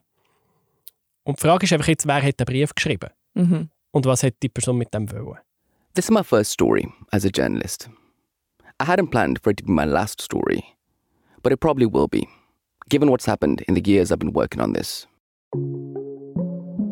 Und 1.25 1.39
die 1.39 1.43
Frage 1.43 1.65
ist 1.65 1.73
einfach 1.73 1.89
jetzt, 1.89 2.07
wer 2.07 2.23
hat 2.23 2.41
den 2.41 2.45
Brief 2.47 2.75
geschrieben? 2.75 3.11
Mhm. 3.35 3.69
Und 3.93 4.07
was 4.07 4.23
hat 4.23 4.35
die 4.43 4.49
Person 4.49 4.79
mit 4.79 4.93
dem 4.93 5.11
wollen? 5.13 5.39
This 5.95 6.07
is 6.07 6.11
my 6.11 6.23
first 6.23 6.51
story 6.51 6.91
as 7.11 7.25
a 7.25 7.29
journalist. 7.29 7.91
I 8.81 8.85
hadn't 8.85 9.11
planned 9.11 9.39
for 9.43 9.51
it 9.51 9.59
to 9.59 9.65
be 9.65 9.73
my 9.73 9.85
last 9.85 10.21
story, 10.21 10.65
but 11.43 11.53
it 11.53 11.61
probably 11.61 11.87
will 11.87 12.09
be, 12.09 12.27
given 12.89 13.11
what's 13.11 13.27
happened 13.27 13.63
in 13.69 13.75
the 13.75 13.83
years 13.85 14.11
I've 14.11 14.19
been 14.19 14.33
working 14.33 14.63
on 14.63 14.73
this. 14.73 15.07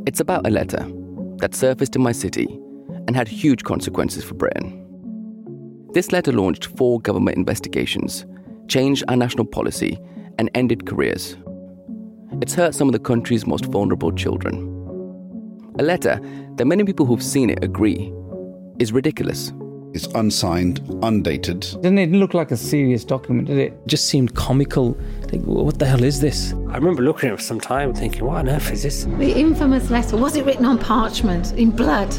It's 0.07 0.21
about 0.21 0.47
a 0.47 0.51
letter 0.51 0.87
that 1.39 1.55
surfaced 1.55 1.97
in 1.97 2.03
my 2.03 2.13
city 2.13 2.47
and 3.07 3.17
had 3.17 3.27
huge 3.27 3.65
consequences 3.65 4.23
for 4.23 4.35
Britain. 4.35 4.77
This 5.95 6.13
letter 6.13 6.33
launched 6.33 6.67
four 6.77 7.01
government 7.01 7.37
investigations, 7.37 8.27
changed 8.69 9.03
our 9.09 9.17
national 9.17 9.47
policy, 9.47 9.99
and 10.39 10.51
ended 10.55 10.87
careers. 10.87 11.37
It's 12.43 12.55
hurt 12.55 12.75
some 12.75 12.89
of 12.89 12.93
the 12.93 12.99
country's 12.99 13.47
most 13.47 13.67
vulnerable 13.67 14.13
children. 14.13 14.55
A 15.79 15.83
letter 15.83 16.19
that 16.57 16.65
many 16.65 16.85
people 16.85 17.05
who've 17.05 17.23
seen 17.23 17.51
it 17.51 17.63
agree 17.63 18.13
is 18.79 18.93
ridiculous. 18.93 19.53
It's 19.93 20.07
unsigned, 20.15 20.81
undated. 21.03 21.61
Didn't 21.83 21.99
it 21.99 22.13
look 22.13 22.33
like 22.33 22.51
a 22.51 22.57
serious 22.57 23.05
document, 23.05 23.49
did 23.49 23.59
it? 23.59 23.87
Just 23.87 24.07
seemed 24.07 24.35
comical. 24.35 24.97
Like, 25.31 25.43
what 25.43 25.79
the 25.79 25.85
hell 25.85 26.03
is 26.03 26.21
this? 26.21 26.55
I 26.71 26.77
remember 26.77 27.03
looking 27.03 27.29
at 27.29 27.35
it 27.35 27.37
for 27.39 27.43
some 27.43 27.61
time 27.61 27.93
thinking, 27.93 28.25
what 28.25 28.39
on 28.39 28.49
earth 28.49 28.73
is 28.73 28.85
this? 28.85 29.05
The 29.19 29.39
infamous 29.39 29.91
letter, 29.91 30.17
was 30.17 30.37
it 30.37 30.47
written 30.47 30.65
on 30.65 30.79
parchment, 30.79 31.53
in 31.59 31.71
blood? 31.71 32.13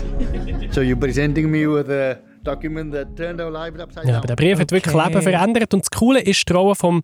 so 0.71 0.81
you're 0.81 0.97
presenting 0.97 1.51
me 1.51 1.65
with 1.65 1.89
a 1.89 2.19
document 2.43 2.91
that 2.91 3.15
turned 3.15 3.41
our 3.41 3.49
lives 3.49 3.79
upside 3.79 4.05
down? 4.05 4.13
Ja, 4.13 4.17
aber 4.17 4.27
der 4.27 4.35
Brief 4.35 4.59
hat 4.59 4.71
wirklich 4.71 4.93
Leben 4.93 5.21
verändert 5.21 5.73
und 5.73 5.81
das 5.81 5.89
Coole 5.89 6.19
ist, 6.19 6.47
die 6.47 6.53
Rolle 6.53 6.75
vom 6.75 7.01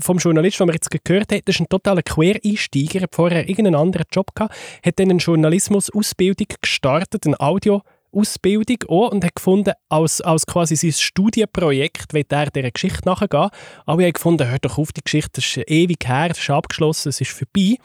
vom 0.00 0.18
Journalist, 0.18 0.60
den 0.60 0.68
wir 0.68 0.74
jetzt 0.74 0.90
gehört 0.90 1.32
haben, 1.32 1.40
das 1.44 1.56
ist 1.56 1.60
ein 1.60 1.68
totaler 1.68 2.02
Quereinsteiger, 2.02 3.02
hat 3.02 3.14
vorher 3.14 3.48
irgendeinen 3.48 3.76
anderen 3.76 4.06
Job 4.12 4.34
gehabt, 4.34 4.54
hat 4.84 4.98
dann 4.98 5.10
eine 5.10 5.18
Journalismus-Ausbildung 5.18 6.46
gestartet, 6.60 7.26
eine 7.26 7.38
Audio- 7.40 7.82
Ausbildung 8.10 8.78
auch 8.88 9.12
und 9.12 9.24
hat 9.24 9.34
gefunden, 9.34 9.74
als, 9.88 10.20
als 10.20 10.46
quasi 10.46 10.76
sein 10.76 10.92
Studienprojekt 10.92 12.14
wird 12.14 12.32
er 12.32 12.50
dieser 12.50 12.70
Geschichte 12.70 13.06
nachgehen. 13.06 13.50
Aber 13.84 14.00
ich 14.00 14.06
habe 14.06 14.12
gefunden, 14.12 14.48
hört 14.48 14.64
doch 14.64 14.78
auf, 14.78 14.92
die 14.92 15.02
Geschichte 15.02 15.40
ist 15.40 15.58
ewig 15.70 16.06
her, 16.06 16.28
das 16.28 16.38
ist 16.38 16.50
abgeschlossen, 16.50 17.10
es 17.10 17.20
ist 17.20 17.32
vorbei. 17.32 17.76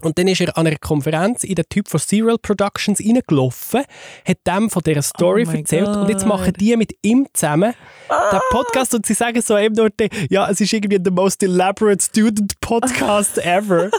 Und 0.00 0.18
dann 0.18 0.26
ist 0.26 0.40
er 0.40 0.56
an 0.58 0.66
einer 0.66 0.76
Konferenz 0.78 1.44
in 1.44 1.54
den 1.54 1.64
Typ 1.68 1.88
von 1.88 2.00
Serial 2.00 2.36
Productions 2.38 2.98
reingelaufen, 3.00 3.82
hat 4.26 4.38
dem 4.46 4.68
von 4.68 4.82
dieser 4.82 5.02
Story 5.02 5.46
oh 5.46 5.52
erzählt 5.52 5.86
God. 5.86 5.96
und 5.96 6.08
jetzt 6.08 6.26
machen 6.26 6.52
die 6.58 6.76
mit 6.76 6.96
ihm 7.02 7.28
zusammen 7.32 7.72
ah. 8.08 8.30
den 8.30 8.40
Podcast 8.50 8.94
und 8.94 9.06
sie 9.06 9.14
sagen 9.14 9.40
so 9.42 9.56
eben 9.56 9.76
dort, 9.76 9.94
ja, 10.28 10.50
es 10.50 10.60
ist 10.60 10.72
irgendwie 10.72 10.98
der 10.98 11.12
most 11.12 11.42
elaborate 11.42 12.02
student 12.02 12.58
podcast 12.60 13.38
ever. 13.44 13.90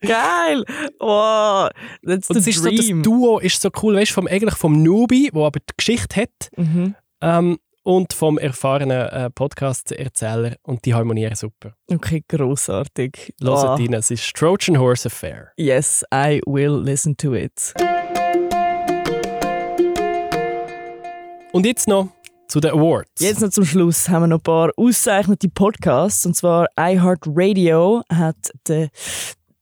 Geil! 0.00 0.64
Wow, 0.98 1.70
that's 2.04 2.28
und 2.28 2.42
the 2.42 2.50
dream. 2.50 2.62
so, 2.62 2.70
das 2.70 3.02
Duo 3.02 3.38
ist 3.38 3.62
so 3.62 3.70
cool, 3.82 3.94
weißt 3.94 4.10
du, 4.10 4.14
vom, 4.14 4.26
eigentlich 4.26 4.56
vom 4.56 4.82
Newbie, 4.82 5.30
der 5.32 5.42
aber 5.42 5.60
die 5.60 5.74
Geschichte 5.76 6.22
hat, 6.22 6.50
mhm. 6.56 6.96
ähm, 7.20 7.58
und 7.82 8.12
vom 8.12 8.38
erfahrenen 8.38 9.08
äh, 9.08 9.30
Podcast-Erzähler 9.30 10.56
und 10.62 10.84
die 10.84 10.94
harmonieren 10.94 11.34
super. 11.34 11.74
Okay, 11.90 12.22
großartig. 12.28 13.34
Hört 13.42 13.64
oh. 13.64 13.74
rein, 13.74 13.94
es 13.94 14.10
ist 14.10 14.34
Trojan 14.34 14.78
Horse 14.78 15.06
Affair. 15.06 15.52
Yes, 15.56 16.04
I 16.12 16.40
will 16.46 16.80
listen 16.82 17.16
to 17.16 17.34
it. 17.34 17.74
Und 21.52 21.66
jetzt 21.66 21.88
noch 21.88 22.08
zu 22.48 22.60
den 22.60 22.72
Awards. 22.72 23.10
Jetzt 23.20 23.40
noch 23.40 23.50
zum 23.50 23.64
Schluss 23.64 24.08
haben 24.08 24.22
wir 24.22 24.26
noch 24.28 24.38
ein 24.38 24.42
paar 24.42 24.70
ausgezeichnete 24.76 25.48
Podcasts. 25.48 26.26
Und 26.26 26.36
zwar 26.36 26.66
iHeartRadio 26.78 28.02
hat 28.10 28.36
den 28.68 28.88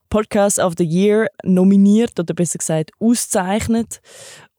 Podcast 0.09 0.59
of 0.59 0.73
the 0.77 0.83
Year 0.83 1.27
nominiert 1.43 2.19
oder 2.19 2.33
besser 2.33 2.57
gesagt 2.57 2.91
ausgezeichnet. 2.99 4.01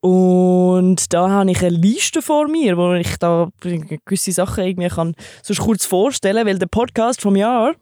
Und 0.00 1.12
da 1.12 1.28
habe 1.28 1.50
ich 1.50 1.60
eine 1.60 1.76
Liste 1.76 2.22
vor 2.22 2.48
mir, 2.48 2.76
wo 2.76 2.94
ich 2.94 3.16
da 3.18 3.50
gewisse 3.60 4.32
Sachen 4.32 4.64
irgendwie 4.64 4.88
kann 4.88 5.14
so 5.42 5.52
kurz 5.54 5.84
vorstellen, 5.84 6.46
weil 6.46 6.58
der 6.58 6.66
Podcast 6.66 7.20
vom 7.20 7.36
Jahr 7.36 7.74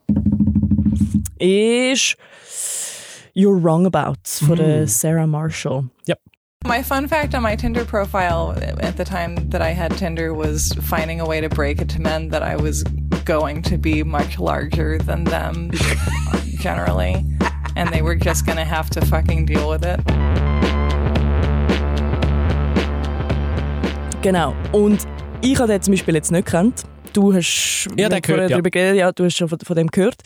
ist 1.38 2.16
You're 3.34 3.62
Wrong 3.62 3.86
About 3.86 4.16
von 4.24 4.58
mm. 4.58 4.86
Sarah 4.88 5.26
Marshall. 5.28 5.90
Yep. 6.08 6.18
My 6.66 6.82
fun 6.82 7.06
fact 7.06 7.36
on 7.36 7.42
my 7.44 7.54
Tinder 7.54 7.84
profile 7.84 8.52
at 8.80 8.96
the 8.96 9.04
time 9.04 9.36
that 9.50 9.62
I 9.62 9.72
had 9.72 9.96
Tinder 9.96 10.34
was 10.34 10.72
finding 10.82 11.20
a 11.20 11.24
way 11.24 11.40
to 11.40 11.48
break 11.48 11.80
it 11.80 11.88
to 11.90 12.00
men 12.00 12.30
that 12.30 12.42
I 12.42 12.56
was 12.56 12.82
going 13.24 13.62
to 13.62 13.78
be 13.78 14.02
much 14.02 14.40
larger 14.40 14.98
than 14.98 15.22
them 15.22 15.70
generally, 16.58 17.24
and 17.78 17.92
they 17.92 18.02
were 18.02 18.16
just 18.16 18.44
gonna 18.44 18.64
have 18.64 18.90
to 18.90 19.00
fucking 19.06 19.46
deal 19.46 19.70
with 19.70 19.84
it. 19.84 20.00
Genau. 24.20 24.54
Und 24.72 25.06
ich 25.40 25.58
habe 25.58 25.68
den 25.68 25.80
zum 25.80 25.92
Beispiel 25.92 26.14
jetzt 26.16 26.32
nicht 26.32 26.46
gekannt. 26.46 26.82
Du 27.12 27.32
hast 27.32 27.88
ja, 27.96 28.08
den 28.08 28.20
gehört, 28.20 28.50
ja. 28.50 28.60
Geredet, 28.60 28.96
ja, 28.96 29.12
du 29.12 29.24
hast 29.24 29.36
schon 29.36 29.48
von, 29.48 29.58
von, 29.60 29.76
dem 29.76 29.86
gehört. 29.88 30.16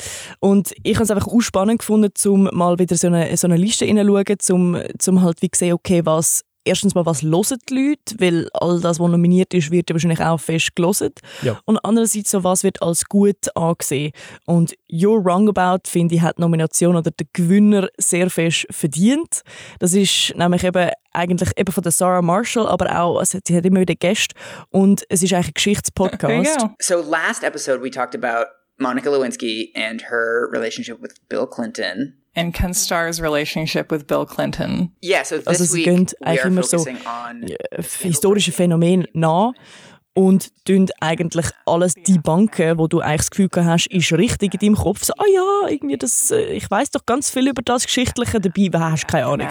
Und 0.40 0.72
ich 0.82 0.94
habe 0.96 1.04
es 1.04 1.10
einfach 1.10 1.28
auch 1.28 1.40
spannend 1.40 1.80
gefunden, 1.80 2.10
um 2.26 2.48
mal 2.52 2.78
wieder 2.78 2.96
so 2.96 3.06
eine, 3.06 3.36
so 3.36 3.46
eine 3.46 3.56
Liste 3.56 3.84
hineinzuschauen, 3.84 4.36
um, 4.50 4.82
um 5.06 5.22
halt 5.22 5.42
wie 5.42 5.50
sehen, 5.54 5.74
okay, 5.74 6.04
was 6.04 6.42
erstens 6.64 6.94
mal, 6.94 7.06
was 7.06 7.22
hören 7.22 7.58
die 7.68 7.74
Leute, 7.74 8.14
weil 8.18 8.48
all 8.52 8.80
das, 8.80 9.00
was 9.00 9.10
nominiert 9.10 9.54
ist, 9.54 9.70
wird 9.70 9.90
ja 9.90 9.94
wahrscheinlich 9.94 10.20
auch 10.20 10.38
fest 10.38 10.74
gelesen. 10.76 11.12
Ja. 11.42 11.60
Und 11.64 11.78
andererseits, 11.78 12.30
so, 12.30 12.44
was 12.44 12.64
wird 12.64 12.82
als 12.82 13.04
gut 13.06 13.54
angesehen. 13.56 14.12
Und 14.46 14.74
You're 14.90 15.24
Wrong 15.24 15.48
About, 15.48 15.88
finde 15.88 16.14
ich, 16.14 16.20
hat 16.20 16.38
die 16.38 16.42
Nomination 16.42 16.96
oder 16.96 17.10
der 17.10 17.26
Gewinner 17.32 17.88
sehr 17.98 18.30
fest 18.30 18.66
verdient. 18.70 19.42
Das 19.78 19.94
ist 19.94 20.34
nämlich 20.36 20.64
eben 20.64 20.90
eigentlich 21.12 21.50
eben 21.56 21.72
von 21.72 21.82
der 21.82 21.92
Sarah 21.92 22.22
Marshall, 22.22 22.66
aber 22.66 22.98
auch, 22.98 23.18
also 23.18 23.38
sie 23.46 23.56
hat 23.56 23.66
immer 23.66 23.80
wieder 23.80 23.94
Gäste 23.94 24.34
und 24.70 25.04
es 25.08 25.22
ist 25.22 25.34
eigentlich 25.34 25.48
ein 25.48 25.54
Geschichtspodcast. 25.54 26.68
So 26.80 27.02
last 27.02 27.44
episode 27.44 27.82
we 27.82 27.90
talked 27.90 28.14
about 28.14 28.46
Monica 28.82 29.08
Lewinsky 29.08 29.70
and 29.74 30.02
her 30.10 30.48
relationship 30.52 31.00
with 31.00 31.14
Bill 31.28 31.46
Clinton. 31.46 32.18
and 32.34 32.54
Ken 32.54 32.72
Starr's 32.72 33.20
relationship 33.20 33.90
with 33.90 34.06
Bill 34.06 34.24
Clinton. 34.24 34.92
Yeah, 35.02 35.22
so 35.22 35.36
this 35.38 35.46
also 35.46 35.74
week 35.74 35.84
gehen 35.84 36.08
eigentlich 36.22 36.44
immer 36.44 36.62
so 36.62 36.84
historische 38.00 38.52
Phänomene 38.52 39.06
nach 39.12 39.52
und 40.14 40.50
tun 40.64 40.88
eigentlich 41.00 41.46
alles 41.66 41.94
die 41.94 42.18
Banken, 42.18 42.78
wo 42.78 42.86
du 42.86 43.00
eigentlich 43.00 43.28
das 43.28 43.30
Gefühl 43.30 43.48
hast, 43.56 43.86
ist 43.86 44.12
richtig 44.12 44.54
in 44.54 44.60
deinem 44.60 44.76
Kopf. 44.76 45.04
So, 45.04 45.12
ah 45.16 45.24
ja, 45.32 45.68
irgendwie 45.68 45.96
das, 45.96 46.30
äh, 46.30 46.52
ich 46.52 46.70
weiß 46.70 46.90
doch 46.90 47.06
ganz 47.06 47.30
viel 47.30 47.48
über 47.48 47.62
das 47.62 47.84
Geschichtliche 47.84 48.40
dabei, 48.40 48.66
aber 48.66 48.92
hast 48.92 49.08
keine 49.08 49.26
Ahnung. 49.26 49.48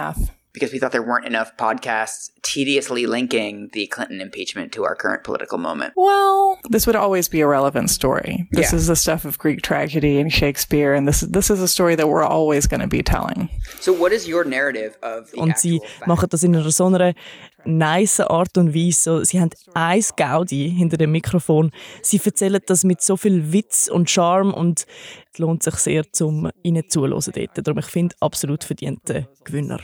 Because 0.52 0.72
we 0.72 0.78
thought 0.78 0.92
there 0.92 1.02
weren't 1.02 1.26
enough 1.26 1.56
podcasts 1.56 2.30
tediously 2.42 3.06
linking 3.06 3.70
the 3.72 3.86
Clinton 3.86 4.20
impeachment 4.20 4.72
to 4.72 4.84
our 4.84 4.94
current 4.94 5.24
political 5.24 5.58
moment. 5.58 5.94
Well, 5.96 6.58
this 6.68 6.86
would 6.86 6.96
always 6.96 7.28
be 7.28 7.40
a 7.40 7.46
relevant 7.46 7.90
story. 7.90 8.48
This 8.50 8.72
yeah. 8.72 8.78
is 8.78 8.86
the 8.86 8.96
stuff 8.96 9.24
of 9.24 9.38
Greek 9.38 9.62
tragedy 9.62 10.20
and 10.20 10.32
Shakespeare, 10.32 10.92
and 10.92 11.08
this 11.08 11.20
this 11.20 11.50
is 11.50 11.60
a 11.60 11.68
story 11.68 11.94
that 11.94 12.08
we're 12.08 12.24
always 12.24 12.66
going 12.66 12.80
to 12.80 12.88
be 12.88 13.02
telling. 13.02 13.48
So, 13.80 13.92
what 13.92 14.12
is 14.12 14.28
your 14.28 14.44
narrative 14.44 14.98
of 15.02 15.30
the 15.30 15.38
Und 15.38 15.58
sie 15.58 15.80
machen 16.06 16.28
das 16.28 16.42
in 16.42 16.54
einer 16.54 16.70
so 16.70 16.86
einer 16.86 17.14
nice 17.64 18.20
Art 18.20 18.58
und 18.58 18.74
Weise. 18.74 19.24
Sie 19.24 19.40
haben 19.40 19.50
ein 19.74 20.02
Gaudi 20.16 20.74
hinter 20.76 20.96
dem 20.96 21.12
Mikrofon. 21.12 21.70
Sie 22.02 22.20
erzählen 22.22 22.60
das 22.66 22.84
mit 22.84 23.00
so 23.02 23.16
viel 23.16 23.52
Witz 23.52 23.88
und 23.88 24.10
Charme 24.10 24.52
und 24.52 24.86
es 25.32 25.38
lohnt 25.38 25.62
sich 25.62 25.76
sehr, 25.76 26.12
zum 26.12 26.50
ihnen 26.62 26.88
zuzuhören 26.88 27.32
dort. 27.34 27.66
Darum 27.66 27.78
ich 27.78 27.86
finde 27.86 28.16
absolut 28.20 28.64
verdiente 28.64 29.28
Gewinner 29.44 29.80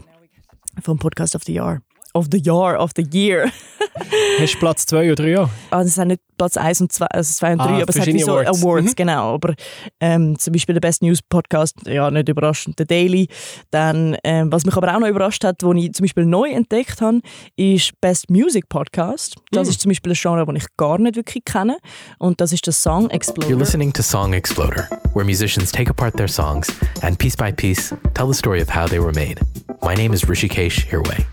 vom 0.83 0.99
Podcast 0.99 1.35
of 1.35 1.45
the 1.45 1.53
Year. 1.53 1.88
Of 2.19 2.27
the 2.33 2.43
Year, 2.45 2.77
of 2.81 2.91
the 2.97 3.07
Year. 3.13 3.49
Hast 4.41 4.55
du 4.55 4.59
Platz 4.59 4.87
2 4.87 5.13
oder 5.13 5.23
3? 5.23 5.49
Ah, 5.71 5.85
das 5.85 5.95
sind 5.95 6.09
nicht 6.09 6.21
Platz 6.37 6.57
1 6.57 6.81
und 6.81 6.91
2, 6.93 7.07
also 7.07 7.33
2 7.33 7.53
und 7.53 7.59
3, 7.59 7.65
ah, 7.65 7.83
aber 7.83 7.89
es 7.89 8.01
hat 8.01 8.07
wie 8.07 8.19
so 8.19 8.33
Awards, 8.33 8.61
Awards 8.61 8.91
mhm. 8.91 8.95
genau. 8.97 9.35
Aber 9.35 9.55
ähm, 10.01 10.37
zum 10.37 10.53
Beispiel 10.53 10.73
der 10.73 10.81
Best 10.81 11.01
News 11.01 11.21
Podcast, 11.23 11.77
ja, 11.87 12.11
nicht 12.11 12.29
überraschend, 12.29 12.75
The 12.79 12.85
Daily. 12.85 13.29
Dann, 13.71 14.17
ähm, 14.25 14.51
was 14.51 14.65
mich 14.65 14.77
aber 14.77 14.93
auch 14.93 14.99
noch 14.99 15.07
überrascht 15.07 15.45
hat, 15.45 15.63
was 15.63 15.77
ich 15.77 15.93
zum 15.95 16.05
Beispiel 16.05 16.27
neu 16.27 16.51
entdeckt 16.51 17.01
habe, 17.01 17.21
ist 17.55 17.93
Best 18.01 18.31
Music 18.31 18.69
Podcast. 18.69 19.37
Das 19.53 19.69
mhm. 19.69 19.71
ist 19.71 19.81
zum 19.81 19.91
Beispiel 19.91 20.13
ein 20.13 20.19
Genre, 20.21 20.45
das 20.45 20.57
ich 20.57 20.77
gar 20.77 20.99
nicht 20.99 21.15
wirklich 21.15 21.45
kenne. 21.45 21.79
Und 22.19 22.41
das 22.41 22.53
ist 22.53 22.67
der 22.67 22.73
Song 22.73 23.11
Exploder. 23.11 23.49
You're 23.49 23.59
listening 23.59 23.93
to 23.93 24.03
Song 24.03 24.33
Exploder, 24.33 24.89
where 25.15 25.25
musicians 25.25 25.71
take 25.71 25.89
apart 25.89 26.17
their 26.17 26.29
songs 26.29 26.69
and 27.03 27.17
piece 27.17 27.37
by 27.37 27.53
piece 27.53 27.95
tell 28.15 28.27
the 28.27 28.35
story 28.35 28.61
of 28.61 28.75
how 28.75 28.89
they 28.89 28.99
were 28.99 29.15
made. 29.15 29.41
My 29.83 29.95
name 29.95 30.13
is 30.13 30.25
Rishikesh 30.25 30.87
Hirway. 30.89 31.25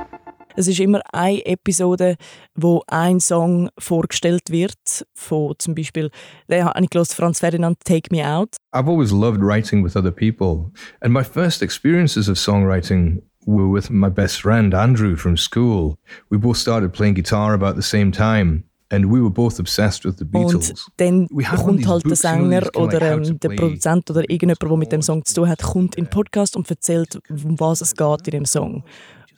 Es 0.58 0.68
ist 0.68 0.80
immer 0.80 1.02
eine 1.12 1.46
Episode, 1.46 2.16
wo 2.56 2.82
ein 2.88 3.20
Song 3.20 3.70
vorgestellt 3.78 4.50
wird, 4.50 5.06
von 5.14 5.54
zum 5.58 5.76
Beispiel, 5.76 6.10
der 6.50 6.66
habe 6.66 6.82
ich 6.82 6.90
gelesen, 6.90 7.14
Franz 7.14 7.40
Ferdinand, 7.40 7.78
Take 7.84 8.16
Me 8.16 8.26
Out. 8.26 8.56
I've 8.74 8.88
always 8.88 9.12
loved 9.12 9.42
writing 9.42 9.84
with 9.84 9.98
other 9.98 10.12
people. 10.12 10.72
And 11.02 11.14
my 11.14 11.24
first 11.24 11.62
experiences 11.62 12.30
of 12.30 12.38
songwriting 12.38 13.22
were 13.46 13.70
with 13.70 13.90
my 13.90 14.10
best 14.10 14.42
friend, 14.42 14.74
Andrew, 14.74 15.18
from 15.18 15.36
school. 15.36 15.98
We 16.30 16.38
both 16.38 16.58
started 16.58 16.94
playing 16.94 17.16
guitar 17.16 17.54
about 17.54 17.76
the 17.76 17.82
same 17.82 18.12
time. 18.12 18.64
And 18.92 19.12
we 19.12 19.20
were 19.20 19.32
both 19.32 19.60
obsessed 19.60 20.06
with 20.06 20.20
the 20.20 20.26
Beatles. 20.26 20.70
Und 20.70 20.94
dann 20.98 21.28
kommt 21.58 21.86
halt 21.88 22.06
der 22.06 22.16
Sänger 22.16 22.70
oder 22.76 23.02
ähm, 23.02 23.40
der 23.40 23.50
Produzent 23.50 24.10
oder 24.10 24.22
irgendjemand, 24.22 24.62
der 24.62 24.78
mit 24.78 24.92
dem 24.92 25.02
Song 25.02 25.26
zu 25.26 25.34
tun 25.34 25.50
hat, 25.50 25.62
kommt 25.62 25.96
in 25.96 26.06
den 26.06 26.10
Podcast 26.10 26.56
und 26.56 26.70
erzählt, 26.70 27.20
um 27.30 27.60
was 27.60 27.82
es 27.82 27.94
geht 27.96 28.28
in 28.28 28.32
dem 28.32 28.46
Song. 28.46 28.84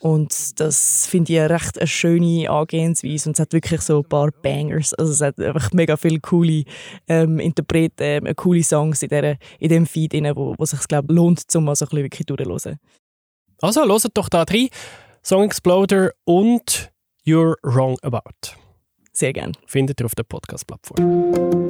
Und 0.00 0.60
das 0.60 1.06
finde 1.06 1.32
ich 1.32 1.40
eine 1.40 1.50
recht 1.50 1.78
eine 1.78 1.86
schöne 1.86 2.48
Angehensweise 2.48 3.28
und 3.28 3.36
es 3.36 3.40
hat 3.40 3.52
wirklich 3.52 3.80
so 3.80 3.98
ein 3.98 4.08
paar 4.08 4.30
Bangers. 4.30 4.94
Also 4.94 5.12
es 5.12 5.20
hat 5.20 5.40
einfach 5.40 5.72
mega 5.72 5.96
viele 5.96 6.20
coole 6.20 6.64
ähm, 7.08 7.40
Interpreten, 7.40 8.26
äh, 8.26 8.34
coole 8.34 8.62
Songs 8.62 9.02
in, 9.02 9.08
der, 9.08 9.38
in 9.58 9.68
dem 9.68 9.86
Feed, 9.86 10.14
rein, 10.14 10.36
wo, 10.36 10.54
wo 10.56 10.64
sich 10.64 10.80
glaube 10.86 11.12
lohnt, 11.12 11.44
um 11.54 11.64
mal 11.64 11.74
so 11.74 11.84
ein 11.86 11.88
bisschen 11.88 12.04
wirklich 12.04 12.26
durchzuhören. 12.26 12.78
Also, 13.60 13.84
hört 13.84 14.16
doch 14.16 14.28
da 14.28 14.44
rein. 14.44 14.68
Song 15.22 15.44
Exploder 15.44 16.12
und 16.24 16.92
You're 17.26 17.56
Wrong 17.62 17.98
About. 18.02 18.56
Sehr 19.12 19.32
gerne. 19.32 19.52
Findet 19.66 20.00
ihr 20.00 20.06
auf 20.06 20.14
der 20.14 20.22
Podcast-Plattform. 20.22 21.66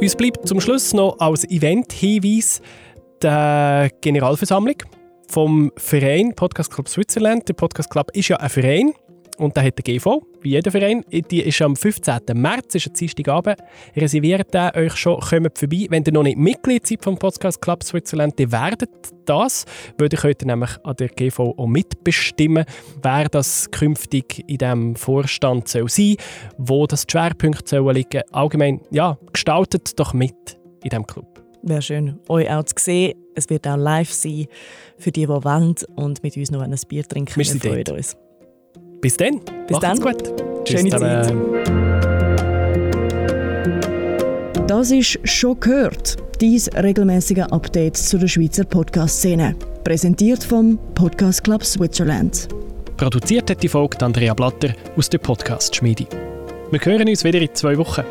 Uns 0.00 0.16
bleibt 0.16 0.48
zum 0.48 0.60
Schluss 0.60 0.94
noch 0.94 1.18
als 1.18 1.44
Event-Hinweis 1.44 2.62
die 3.22 3.88
Generalversammlung 4.00 4.76
vom 5.28 5.72
Verein 5.76 6.34
Podcast 6.34 6.72
Club 6.72 6.88
Switzerland. 6.88 7.48
Der 7.48 7.54
Podcast 7.54 7.90
Club 7.90 8.10
ist 8.12 8.28
ja 8.28 8.36
ein 8.36 8.48
Verein 8.48 8.92
und 9.38 9.56
der 9.56 9.64
hat 9.64 9.74
eine 9.76 9.98
GV, 9.98 10.22
wie 10.40 10.50
jeder 10.50 10.70
Verein. 10.70 11.04
Die 11.10 11.40
ist 11.40 11.60
am 11.62 11.76
15. 11.76 12.20
März, 12.34 12.74
ist 12.74 12.86
ein 12.86 12.92
Dienstagabend. 12.94 13.58
Reserviert 13.96 14.52
den 14.54 14.70
euch 14.74 14.96
schon, 14.96 15.20
kommt 15.20 15.58
vorbei. 15.58 15.86
Wenn 15.90 16.04
ihr 16.04 16.12
noch 16.12 16.22
nicht 16.22 16.38
Mitglied 16.38 16.86
seid 16.86 17.02
vom 17.02 17.18
Podcast 17.18 17.60
Club 17.60 17.82
Switzerland, 17.82 18.38
dann 18.38 18.52
werdet 18.52 18.90
das, 19.24 19.64
weil 19.98 20.08
ihr 20.10 20.18
könnt 20.18 20.42
nämlich 20.42 20.70
an 20.84 20.96
der 20.96 21.08
GV 21.08 21.54
auch 21.56 21.66
mitbestimmen, 21.66 22.64
wer 23.02 23.28
das 23.28 23.70
künftig 23.70 24.44
in 24.46 24.58
diesem 24.58 24.96
Vorstand 24.96 25.68
soll 25.68 25.88
sein 25.88 26.16
wo 26.58 26.86
das 26.86 27.04
Schwerpunkt 27.10 27.68
soll 27.68 27.92
liegen 27.92 28.22
Allgemein, 28.32 28.80
ja, 28.90 29.18
gestaltet 29.32 29.98
doch 29.98 30.14
mit 30.14 30.34
in 30.82 30.90
diesem 30.90 31.06
Club. 31.06 31.35
Wäre 31.68 31.82
schön, 31.82 32.20
euch 32.28 32.48
auch 32.48 32.62
zu 32.62 32.74
sehen. 32.78 33.14
Es 33.34 33.50
wird 33.50 33.66
auch 33.66 33.76
live 33.76 34.12
sein 34.12 34.46
für 34.98 35.10
die, 35.10 35.22
die 35.22 35.28
wollen 35.28 35.74
und 35.96 36.22
mit 36.22 36.36
uns 36.36 36.52
noch 36.52 36.62
ein 36.62 36.74
Bier 36.88 37.02
trinken. 37.02 37.34
Wir, 37.34 37.44
Wir 37.44 37.60
freuen 37.60 37.96
uns. 37.96 38.16
Bis 39.00 39.16
dann. 39.16 39.40
Bis 39.66 39.78
dann. 39.80 39.98
gut. 39.98 40.32
Schöne 40.68 40.90
Zeit. 40.90 41.34
Das 44.68 44.90
ist 44.92 45.18
«Schon 45.24 45.58
gehört», 45.58 46.16
dein 46.40 46.60
regelmäßige 46.84 47.44
Update 47.50 47.96
zu 47.96 48.16
der 48.18 48.28
Schweizer 48.28 48.64
Podcast-Szene. 48.64 49.56
Präsentiert 49.82 50.44
vom 50.44 50.78
Podcast 50.94 51.42
Club 51.42 51.64
Switzerland. 51.64 52.46
Produziert 52.96 53.50
hat 53.50 53.62
die 53.62 53.68
Folge 53.68 54.00
Andrea 54.04 54.34
Blatter 54.34 54.72
aus 54.96 55.10
der 55.10 55.18
Podcast-Schmiede. 55.18 56.06
Wir 56.70 56.80
hören 56.80 57.08
uns 57.08 57.24
wieder 57.24 57.40
in 57.40 57.52
zwei 57.54 57.76
Wochen. 57.76 58.04